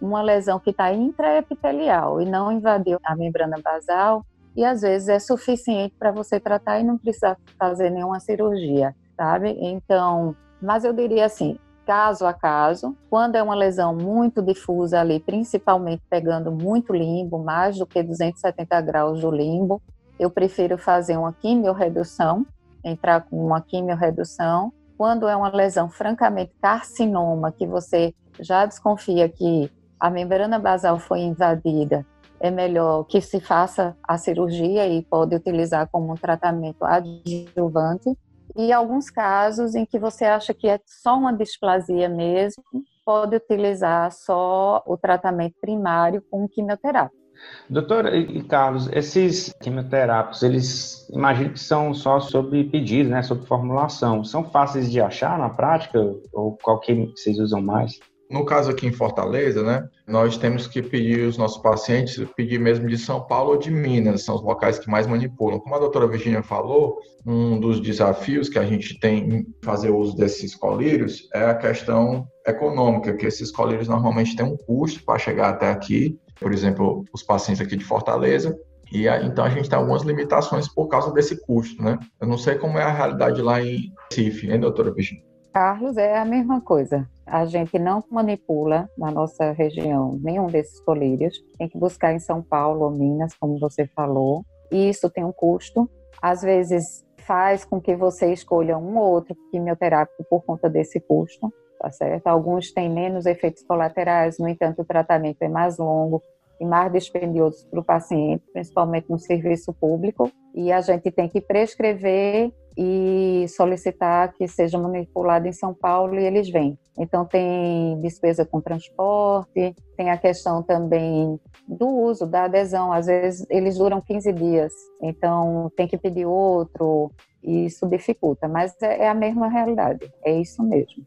[0.00, 4.24] uma lesão que está intraepitelial e não invadiu a membrana basal,
[4.56, 9.56] e às vezes é suficiente para você tratar e não precisar fazer nenhuma cirurgia, sabe?
[9.60, 11.58] Então, mas eu diria assim,
[11.90, 17.76] caso a caso, quando é uma lesão muito difusa ali, principalmente pegando muito limbo, mais
[17.76, 19.82] do que 270 graus do limbo,
[20.16, 22.46] eu prefiro fazer uma quimiorredução,
[22.84, 24.72] entrar com uma quimiorredução.
[24.96, 29.68] Quando é uma lesão francamente carcinoma, que você já desconfia que
[29.98, 32.06] a membrana basal foi invadida,
[32.38, 38.16] é melhor que se faça a cirurgia e pode utilizar como um tratamento adjuvante.
[38.56, 42.62] E alguns casos em que você acha que é só uma displasia mesmo,
[43.04, 47.20] pode utilizar só o tratamento primário com quimioterapia.
[47.68, 54.22] Doutora e Carlos, esses quimioterápicos, eles imagino que são só sob pedido, né, sob formulação.
[54.24, 55.98] São fáceis de achar na prática
[56.32, 57.98] ou qual que vocês usam mais?
[58.30, 62.86] No caso aqui em Fortaleza, né, nós temos que pedir os nossos pacientes, pedir mesmo
[62.86, 65.58] de São Paulo ou de Minas, são os locais que mais manipulam.
[65.58, 70.16] Como a doutora Virginia falou, um dos desafios que a gente tem em fazer uso
[70.16, 75.48] desses colírios é a questão econômica, que esses colírios normalmente têm um custo para chegar
[75.48, 78.56] até aqui, por exemplo, os pacientes aqui de Fortaleza,
[78.92, 81.98] e então a gente tem algumas limitações por causa desse custo, né?
[82.20, 85.24] Eu não sei como é a realidade lá em Recife, hein, doutora Virginia?
[85.52, 87.08] Carlos, é a mesma coisa.
[87.30, 91.40] A gente não manipula na nossa região nenhum desses colírios.
[91.56, 94.44] Tem que buscar em São Paulo ou Minas, como você falou.
[94.72, 95.88] E isso tem um custo.
[96.20, 101.52] Às vezes faz com que você escolha um ou outro quimioterápico por conta desse custo,
[101.78, 102.26] tá certo?
[102.26, 106.20] Alguns têm menos efeitos colaterais, no entanto, o tratamento é mais longo
[106.60, 110.30] e mais dispendioso para o paciente, principalmente no serviço público.
[110.54, 116.24] E a gente tem que prescrever e solicitar que seja manipulado em São Paulo e
[116.24, 116.78] eles vêm.
[116.98, 122.92] Então tem despesa com transporte, tem a questão também do uso, da adesão.
[122.92, 127.10] Às vezes eles duram 15 dias, então tem que pedir outro,
[127.42, 131.04] e isso dificulta, mas é, é a mesma realidade, é isso mesmo.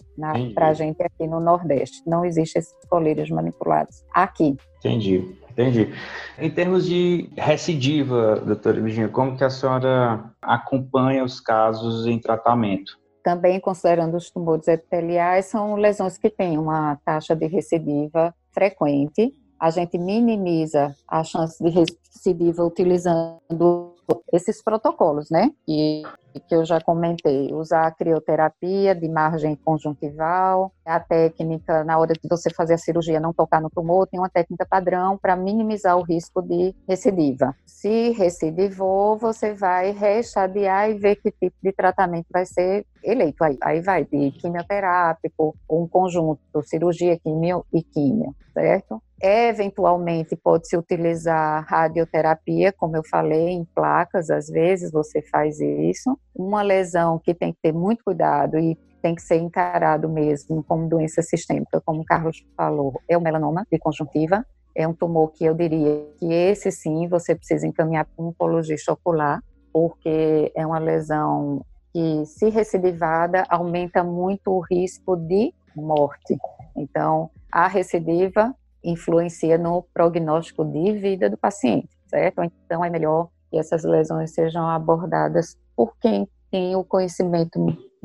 [0.54, 4.58] Para a gente aqui no Nordeste, não existe esses colírios manipulados aqui.
[4.80, 5.44] Entendi.
[5.54, 5.94] Entendi.
[6.40, 12.98] Em termos de recidiva, doutora Virginia, como que a senhora acompanha os casos em tratamento?
[13.24, 19.34] Também considerando os tumores epiteliais, são lesões que têm uma taxa de recidiva frequente.
[19.60, 23.96] A gente minimiza a chance de recidiva utilizando
[24.34, 25.52] esses protocolos, né?
[25.68, 26.02] E
[26.40, 32.28] que eu já comentei, usar a crioterapia de margem conjuntival, a técnica na hora de
[32.30, 36.02] você fazer a cirurgia não tocar no tumor, tem uma técnica padrão para minimizar o
[36.02, 37.56] risco de recidiva.
[37.66, 43.44] Se recidivou, você vai reestadiar e ver que tipo de tratamento vai ser eleito.
[43.44, 49.02] Aí, aí vai de quimioterápico, um conjunto, cirurgia, quimio e quimio, certo?
[49.26, 56.20] Eventualmente pode-se utilizar radioterapia, como eu falei, em placas, às vezes você faz isso.
[56.36, 60.90] Uma lesão que tem que ter muito cuidado e tem que ser encarado mesmo como
[60.90, 64.46] doença sistêmica, como o Carlos falou, é o melanoma de conjuntiva.
[64.76, 68.92] É um tumor que eu diria que esse sim você precisa encaminhar para um oncologista
[68.92, 71.64] ocular, porque é uma lesão
[71.94, 76.38] que, se recidivada, aumenta muito o risco de morte.
[76.76, 78.54] Então, a recidiva
[78.84, 82.42] influencia no prognóstico de vida do paciente, certo?
[82.44, 87.60] Então é melhor que essas lesões sejam abordadas por quem tem o conhecimento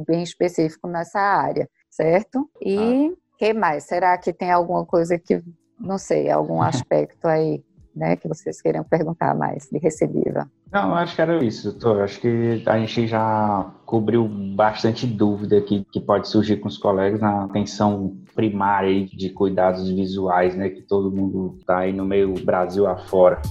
[0.07, 2.49] bem específico nessa área, certo?
[2.63, 3.17] E ah.
[3.39, 3.85] que mais?
[3.85, 5.43] Será que tem alguma coisa que
[5.79, 7.63] não sei, algum aspecto aí
[7.99, 10.49] né, que vocês queiram perguntar mais de recidiva.
[10.71, 12.03] Não, acho que era isso, doutor.
[12.03, 17.21] Acho que a gente já cobriu bastante dúvida que, que pode surgir com os colegas
[17.21, 22.87] na atenção primária de cuidados visuais, né, que todo mundo está aí no meio Brasil
[22.87, 23.43] afora.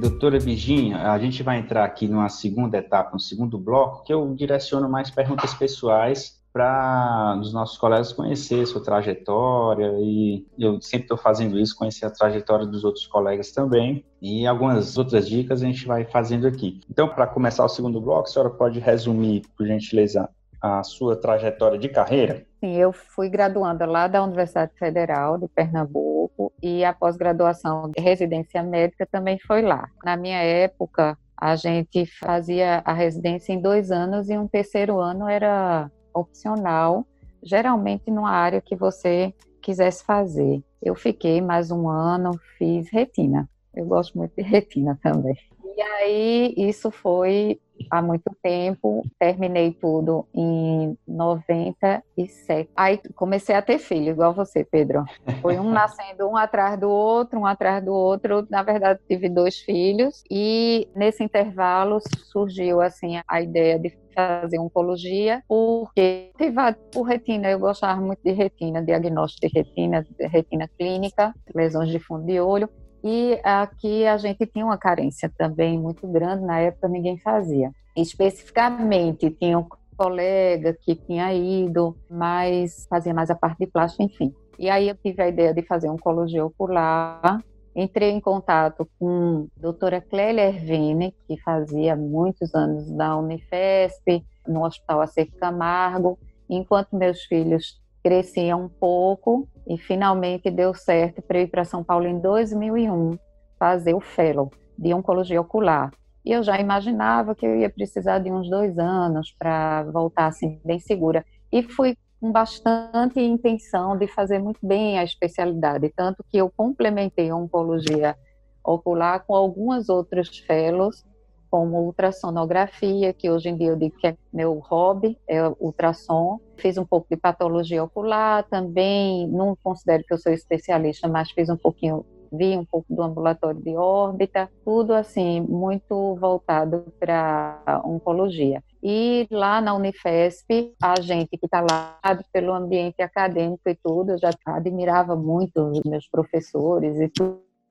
[0.00, 4.34] Doutora Virginia, a gente vai entrar aqui numa segunda etapa, um segundo bloco, que eu
[4.34, 11.18] direciono mais perguntas pessoais para os nossos colegas conhecer sua trajetória e eu sempre estou
[11.18, 15.84] fazendo isso, conhecer a trajetória dos outros colegas também e algumas outras dicas a gente
[15.84, 16.80] vai fazendo aqui.
[16.88, 20.28] Então, para começar o segundo bloco, a senhora pode resumir, por gentileza,
[20.62, 22.46] a sua trajetória de carreira?
[22.60, 28.62] Sim, eu fui graduanda lá da Universidade Federal de Pernambuco e a pós-graduação de residência
[28.62, 29.88] médica também foi lá.
[30.04, 35.28] Na minha época, a gente fazia a residência em dois anos e um terceiro ano
[35.28, 37.06] era opcional,
[37.42, 40.62] geralmente numa área que você quisesse fazer.
[40.82, 43.48] Eu fiquei mais um ano, fiz retina.
[43.74, 45.36] Eu gosto muito de retina também.
[45.76, 47.58] E aí, isso foi
[47.90, 52.70] há muito tempo, terminei tudo em 97.
[52.76, 55.04] Aí comecei a ter filho, igual você, Pedro.
[55.40, 58.46] Foi um nascendo um atrás do outro, um atrás do outro.
[58.48, 61.98] Na verdade, tive dois filhos e nesse intervalo
[62.30, 68.32] surgiu assim a ideia de fazer oncologia, porque motivado por retina, eu gostava muito de
[68.32, 72.68] retina, diagnóstico de retina, retina clínica, lesões de fundo de olho.
[73.02, 77.70] E aqui a gente tinha uma carência também muito grande, na época ninguém fazia.
[77.94, 84.34] Especificamente, tinha um colega que tinha ido, mas fazia mais a parte de plástico, enfim.
[84.58, 87.42] E aí eu tive a ideia de fazer oncologia ocular.
[87.74, 94.64] Entrei em contato com a doutora Clélia Ervine, que fazia muitos anos da Unifesp, no
[94.64, 96.18] Hospital Acervo Camargo,
[96.48, 102.06] enquanto meus filhos crescia um pouco e finalmente deu certo para ir para São Paulo
[102.06, 103.18] em 2001
[103.58, 105.90] fazer o fellow de oncologia ocular.
[106.24, 110.60] E eu já imaginava que eu ia precisar de uns dois anos para voltar assim
[110.64, 111.24] bem segura.
[111.50, 117.28] E fui com bastante intenção de fazer muito bem a especialidade, tanto que eu complementei
[117.28, 118.16] a oncologia
[118.64, 121.04] ocular com algumas outros fellows
[121.50, 126.40] como ultrassonografia, que hoje em dia eu digo que é meu hobby, é ultrassom.
[126.56, 131.50] Fiz um pouco de patologia ocular também, não considero que eu sou especialista, mas fiz
[131.50, 138.62] um pouquinho, vi um pouco do ambulatório de órbita, tudo assim, muito voltado para oncologia.
[138.86, 141.98] E lá na Unifesp, a gente que está lá
[142.30, 147.10] pelo ambiente acadêmico e tudo, eu já admirava muito os meus professores e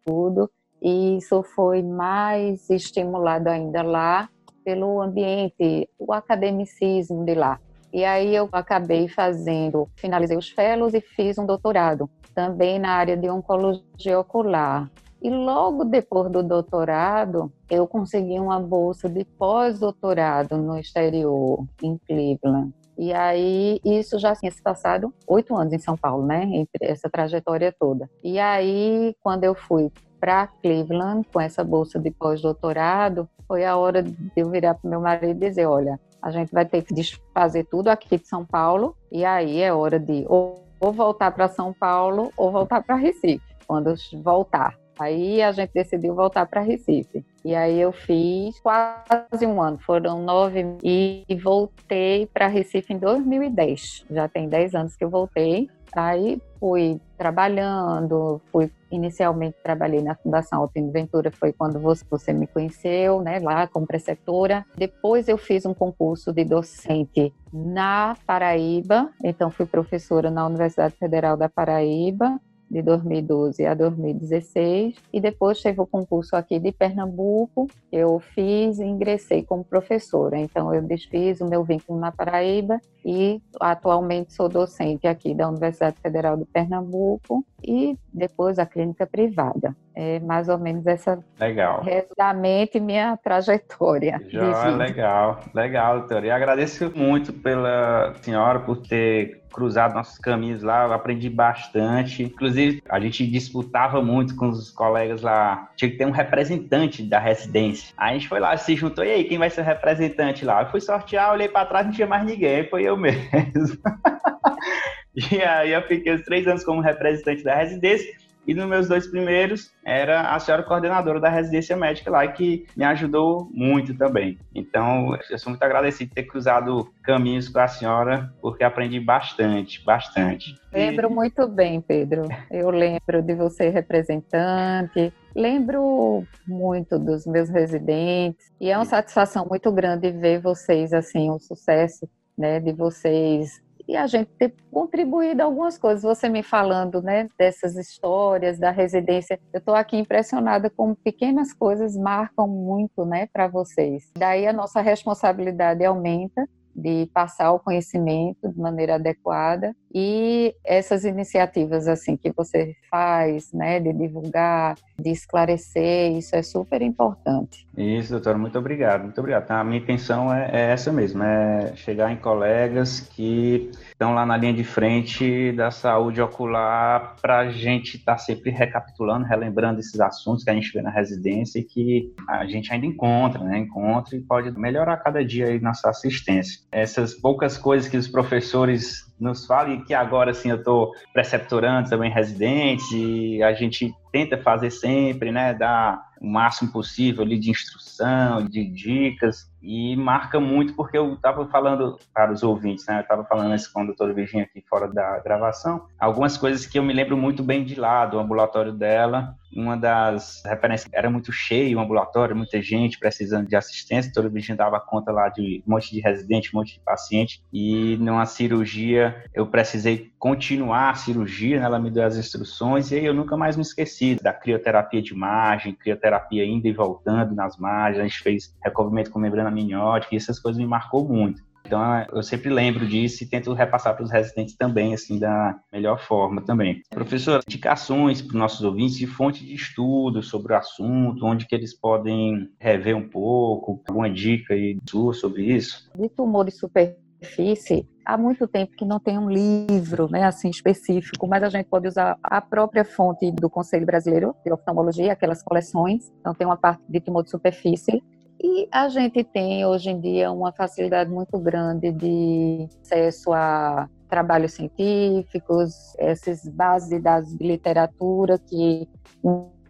[0.03, 0.49] tudo,
[0.81, 4.27] e isso foi mais estimulado ainda lá
[4.65, 7.59] pelo ambiente, o academicismo de lá.
[7.93, 13.15] E aí eu acabei fazendo, finalizei os fellows e fiz um doutorado, também na área
[13.15, 14.89] de oncologia ocular.
[15.23, 22.73] E logo depois do doutorado, eu consegui uma bolsa de pós-doutorado no exterior, em Cleveland.
[22.97, 26.43] E aí, isso já tinha se passado oito anos em São Paulo, né?
[26.43, 28.09] Entre essa trajetória toda.
[28.21, 34.03] E aí, quando eu fui para Cleveland com essa bolsa de pós-doutorado, foi a hora
[34.03, 37.63] de eu virar para meu marido e dizer: olha, a gente vai ter que desfazer
[37.63, 41.73] tudo aqui de São Paulo, e aí é hora de ou, ou voltar para São
[41.73, 44.82] Paulo ou voltar para Recife, quando voltar.
[45.03, 47.25] Aí a gente decidiu voltar para Recife.
[47.43, 54.05] E aí eu fiz quase um ano, foram nove, e voltei para Recife em 2010.
[54.09, 55.69] Já tem dez anos que eu voltei.
[55.93, 62.47] Aí fui trabalhando, fui inicialmente trabalhei na Fundação Altino Ventura, foi quando você, você me
[62.47, 64.65] conheceu, né, lá como preceptora.
[64.75, 71.35] Depois eu fiz um concurso de docente na Paraíba, então fui professora na Universidade Federal
[71.35, 72.39] da Paraíba
[72.73, 78.83] de 2012 a 2016 e depois teve o concurso aqui de Pernambuco, eu fiz e
[78.83, 80.37] ingressei como professora.
[80.37, 85.97] Então eu desfiz o meu vínculo na Paraíba e atualmente sou docente aqui da Universidade
[86.01, 89.75] Federal de Pernambuco e depois a clínica privada.
[89.95, 91.83] É mais ou menos essa legal.
[91.83, 94.19] resumidamente minha trajetória.
[94.29, 96.25] Já, legal, legal, doutora.
[96.25, 102.23] E agradeço muito pela senhora por ter cruzado nossos caminhos lá, eu aprendi bastante.
[102.23, 105.69] Inclusive, a gente disputava muito com os colegas lá.
[105.77, 107.93] Tinha que ter um representante da residência.
[107.95, 110.63] Aí a gente foi lá, se juntou, e aí, quem vai ser o representante lá?
[110.63, 113.23] Eu fui sortear, olhei para trás, não tinha mais ninguém, foi eu mesmo.
[115.31, 118.22] e aí eu fiquei os três anos como representante da residência.
[118.45, 122.83] E nos meus dois primeiros era a senhora coordenadora da residência médica lá, que me
[122.83, 124.37] ajudou muito também.
[124.53, 129.83] Então, eu sou muito agradecido de ter cruzado caminhos com a senhora, porque aprendi bastante,
[129.83, 130.55] bastante.
[130.71, 132.27] Lembro muito bem, Pedro.
[132.51, 139.71] Eu lembro de você representante, lembro muito dos meus residentes, e é uma satisfação muito
[139.71, 145.77] grande ver vocês, assim, o sucesso né, de vocês e a gente ter contribuído algumas
[145.77, 146.03] coisas.
[146.03, 151.95] Você me falando, né, dessas histórias da residência, eu estou aqui impressionada como pequenas coisas
[151.95, 154.11] marcam muito, né, para vocês.
[154.17, 161.87] Daí a nossa responsabilidade aumenta de passar o conhecimento de maneira adequada e essas iniciativas
[161.87, 167.67] assim que você faz, né, de divulgar, de esclarecer, isso é super importante.
[167.77, 169.45] Isso, doutora, muito obrigado, muito obrigado.
[169.45, 174.25] Tá, a minha intenção é, é essa mesmo, é chegar em colegas que estão lá
[174.25, 179.79] na linha de frente da saúde ocular para a gente estar tá sempre recapitulando, relembrando
[179.79, 183.59] esses assuntos que a gente vê na residência e que a gente ainda encontra, né,
[183.59, 186.62] encontra e pode melhorar cada dia aí nossa assistência.
[186.73, 192.11] Essas poucas coisas que os professores nos fale que agora assim eu estou preceptorando também
[192.11, 198.45] residentes e a gente tenta fazer sempre, né, dar o máximo possível ali de instrução,
[198.45, 203.25] de dicas e marca muito porque eu estava falando para os ouvintes, né, eu estava
[203.25, 206.93] falando isso com a doutora Virginia aqui fora da gravação, algumas coisas que eu me
[206.93, 211.81] lembro muito bem de lá, do ambulatório dela, uma das referências era muito cheio o
[211.81, 215.99] ambulatório, muita gente precisando de assistência, toda Virginia dava conta lá de um monte de
[215.99, 217.43] residente, um monte de paciente.
[217.53, 221.65] E numa cirurgia eu precisei continuar a cirurgia, né?
[221.65, 225.13] ela me deu as instruções e aí eu nunca mais me esqueci da crioterapia de
[225.13, 230.17] margem, crioterapia indo e voltando nas margens, a gente fez recobrimento com membrana amniótica e
[230.17, 231.41] essas coisas me marcou muito.
[231.65, 235.97] Então, eu sempre lembro disso e tento repassar para os residentes também, assim, da melhor
[235.97, 236.81] forma também.
[236.89, 241.55] Professor, indicações para os nossos ouvintes de fonte de estudo sobre o assunto, onde que
[241.55, 245.89] eles podem rever um pouco, alguma dica aí sua sobre isso?
[245.97, 250.49] De tumor de super superfície, há muito tempo que não tem um livro, né, assim
[250.49, 255.41] específico, mas a gente pode usar a própria fonte do Conselho Brasileiro de Oftalmologia, aquelas
[255.41, 256.11] coleções.
[256.19, 258.01] Então tem uma parte de tumor de superfície
[258.41, 264.53] e a gente tem hoje em dia uma facilidade muito grande de acesso a trabalhos
[264.53, 268.87] científicos, essas bases de dados de literatura que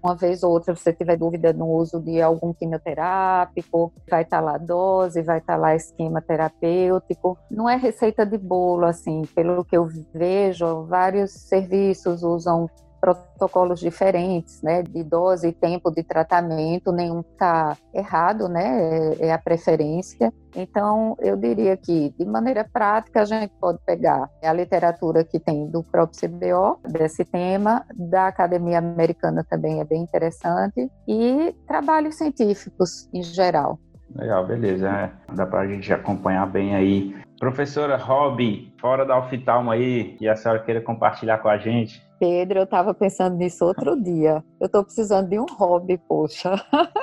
[0.03, 4.43] uma vez ou outra você tiver dúvida no uso de algum quimioterápico, vai estar tá
[4.43, 7.37] lá dose, vai estar tá lá esquema terapêutico.
[7.49, 12.69] Não é receita de bolo, assim, pelo que eu vejo, vários serviços usam
[13.03, 19.33] protocolos diferentes, né, de dose e tempo de tratamento, nenhum está errado, né, é, é
[19.33, 20.33] a preferência.
[20.55, 25.67] Então, eu diria que, de maneira prática, a gente pode pegar a literatura que tem
[25.69, 33.09] do próprio CBO, desse tema, da Academia Americana também é bem interessante, e trabalhos científicos
[33.13, 33.77] em geral.
[34.15, 34.89] Legal, beleza.
[34.89, 37.15] É, dá para a gente acompanhar bem aí.
[37.39, 42.01] Professora Rob, fora da oftalmo aí, que a senhora queira compartilhar com a gente.
[42.23, 44.41] Pedro, eu estava pensando nisso outro dia.
[44.57, 46.51] Eu estou precisando de um hobby, poxa.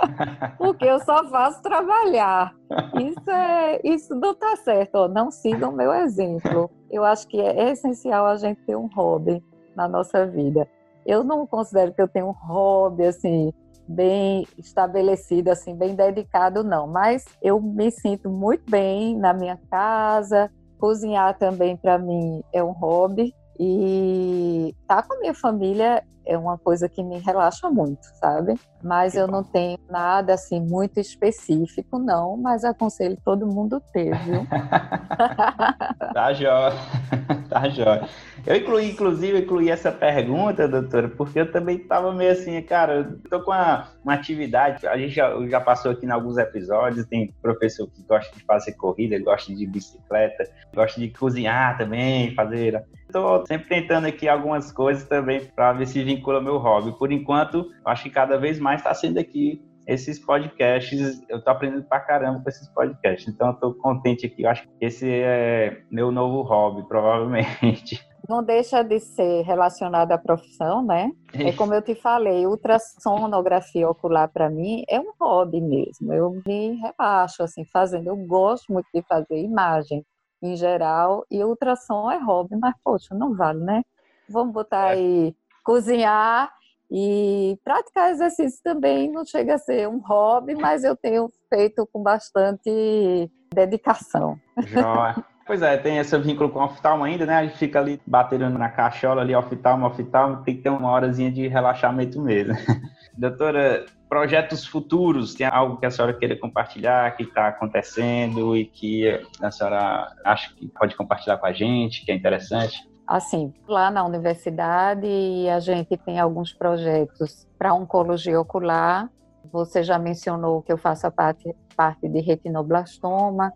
[0.56, 2.54] Porque eu só faço trabalhar.
[2.98, 4.94] Isso, é, isso não está certo.
[4.94, 5.08] Ó.
[5.08, 6.70] Não sigam o meu exemplo.
[6.90, 9.44] Eu acho que é essencial a gente ter um hobby
[9.76, 10.66] na nossa vida.
[11.04, 13.52] Eu não considero que eu tenho um hobby assim
[13.86, 16.86] bem estabelecido, assim, bem dedicado, não.
[16.86, 20.50] Mas eu me sinto muito bem na minha casa.
[20.78, 23.34] Cozinhar também para mim é um hobby.
[23.62, 28.54] E estar tá com a minha família é uma coisa que me relaxa muito, sabe?
[28.82, 34.46] Mas eu não tenho nada assim muito específico, não, mas aconselho todo mundo ter, viu?
[36.14, 36.72] tá jóia,
[37.50, 38.08] tá jóia.
[38.46, 43.18] Eu incluí, inclusive, incluí essa pergunta, doutora, porque eu também estava meio assim, cara, eu
[43.28, 47.34] tô com uma, uma atividade, a gente já, já passou aqui em alguns episódios, tem
[47.42, 52.82] professor que gosta de fazer corrida, gosta de bicicleta, gosta de cozinhar também, fazer...
[53.10, 56.96] Estou sempre tentando aqui algumas coisas também para ver se vincula meu hobby.
[56.96, 61.82] Por enquanto, acho que cada vez mais está sendo aqui esses podcasts, eu tô aprendendo
[61.82, 63.26] pra caramba com esses podcasts.
[63.26, 64.44] Então eu tô contente aqui.
[64.44, 68.00] Eu acho que esse é meu novo hobby, provavelmente.
[68.28, 71.10] Não deixa de ser relacionado à profissão, né?
[71.34, 76.12] É como eu te falei, ultrassonografia ocular para mim é um hobby mesmo.
[76.12, 78.06] Eu me rebaixo assim fazendo.
[78.06, 80.04] Eu gosto muito de fazer imagem
[80.42, 83.82] em geral e ultrassom é hobby, mas poxa, não vale, né?
[84.28, 84.92] Vamos botar é.
[84.92, 86.50] aí cozinhar
[86.90, 92.02] e praticar exercício também não chega a ser um hobby, mas eu tenho feito com
[92.02, 94.38] bastante dedicação.
[94.66, 95.24] Joia.
[95.46, 97.34] Pois é, tem esse vínculo com o oftalmo ainda, né?
[97.34, 101.28] A gente fica ali batendo na caixola ali, oftalmo, oftalmo, tem que ter uma horazinha
[101.30, 102.54] de relaxamento mesmo.
[103.18, 109.08] Doutora, projetos futuros, tem algo que a senhora queira compartilhar, que está acontecendo e que
[109.40, 112.76] a senhora acha que pode compartilhar com a gente, que é interessante?
[113.06, 115.06] Assim, lá na universidade
[115.48, 119.08] a gente tem alguns projetos para oncologia ocular.
[119.52, 123.52] Você já mencionou que eu faço a parte, parte de retinoblastoma.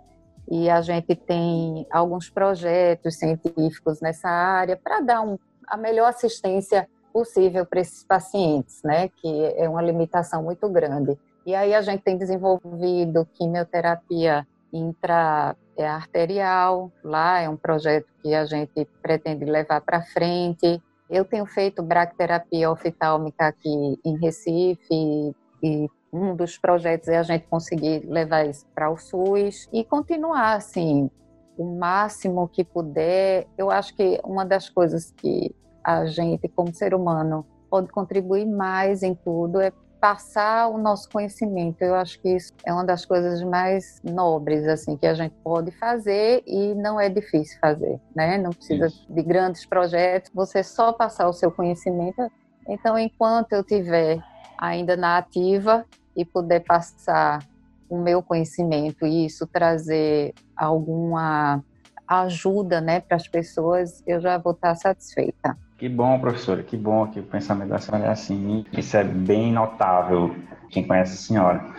[0.48, 5.36] e a gente tem alguns projetos científicos nessa área para dar um,
[5.66, 11.16] a melhor assistência possível para esses pacientes, né, que é uma limitação muito grande.
[11.46, 18.84] E aí a gente tem desenvolvido quimioterapia intraarterial, lá é um projeto que a gente
[19.00, 20.82] pretende levar para frente.
[21.08, 27.46] Eu tenho feito bracterapia oftálmica aqui em Recife e um dos projetos é a gente
[27.46, 31.08] conseguir levar isso para o SUS e continuar assim
[31.56, 33.46] o máximo que puder.
[33.56, 35.54] Eu acho que uma das coisas que
[35.84, 39.72] a gente, como ser humano, pode contribuir mais em tudo é
[40.04, 41.80] passar o nosso conhecimento.
[41.80, 45.70] Eu acho que isso é uma das coisas mais nobres assim que a gente pode
[45.70, 48.36] fazer e não é difícil fazer, né?
[48.36, 49.06] Não precisa isso.
[49.10, 52.30] de grandes projetos, você só passar o seu conhecimento.
[52.68, 54.22] Então, enquanto eu tiver
[54.58, 57.42] ainda na ativa e puder passar
[57.88, 61.64] o meu conhecimento e isso trazer alguma
[62.06, 65.56] ajuda, né, para as pessoas, eu já vou estar satisfeita.
[65.76, 68.64] Que bom, professora, que bom que o pensamento da senhora é assim.
[68.72, 70.34] Isso é bem notável,
[70.70, 71.74] quem conhece a senhora.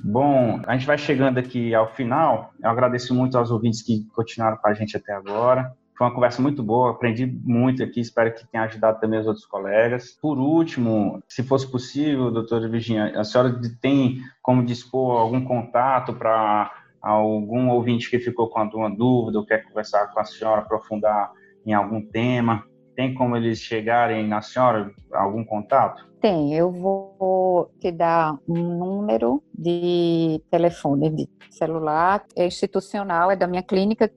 [0.00, 2.52] Bom, a gente vai chegando aqui ao final.
[2.62, 5.72] Eu agradeço muito aos ouvintes que continuaram com a gente até agora.
[5.96, 9.44] Foi uma conversa muito boa, aprendi muito aqui, espero que tenha ajudado também os outros
[9.46, 10.12] colegas.
[10.22, 16.70] Por último, se fosse possível, doutora Virginia, a senhora tem como dispor algum contato para
[17.02, 21.32] algum ouvinte que ficou com alguma dúvida ou quer conversar com a senhora, aprofundar
[21.66, 22.62] em algum tema?
[22.98, 26.04] Tem como eles chegarem na senhora, algum contato?
[26.20, 33.46] Tem, eu vou te dar um número de telefone de celular, é institucional, é da
[33.46, 34.10] minha clínica,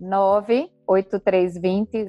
[0.00, 2.06] 98320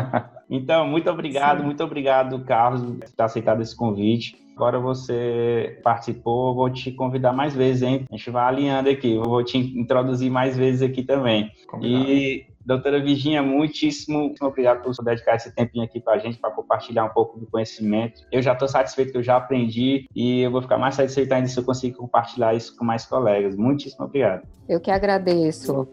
[0.48, 1.66] então, muito obrigado, Sim.
[1.66, 4.40] muito obrigado, Carlos, por ter aceitado esse convite.
[4.56, 8.06] Agora você participou, vou te convidar mais vezes, hein?
[8.10, 11.50] A gente vai alinhando aqui, eu vou te introduzir mais vezes aqui também.
[11.66, 12.08] Combinado.
[12.08, 17.04] E Doutora Virginia, muitíssimo obrigado por dedicar esse tempinho aqui para a gente, para compartilhar
[17.04, 18.22] um pouco do conhecimento.
[18.30, 21.48] Eu já estou satisfeito que eu já aprendi e eu vou ficar mais satisfeito ainda
[21.48, 23.56] se eu conseguir compartilhar isso com mais colegas.
[23.56, 24.46] Muitíssimo obrigado.
[24.68, 25.88] Eu que agradeço.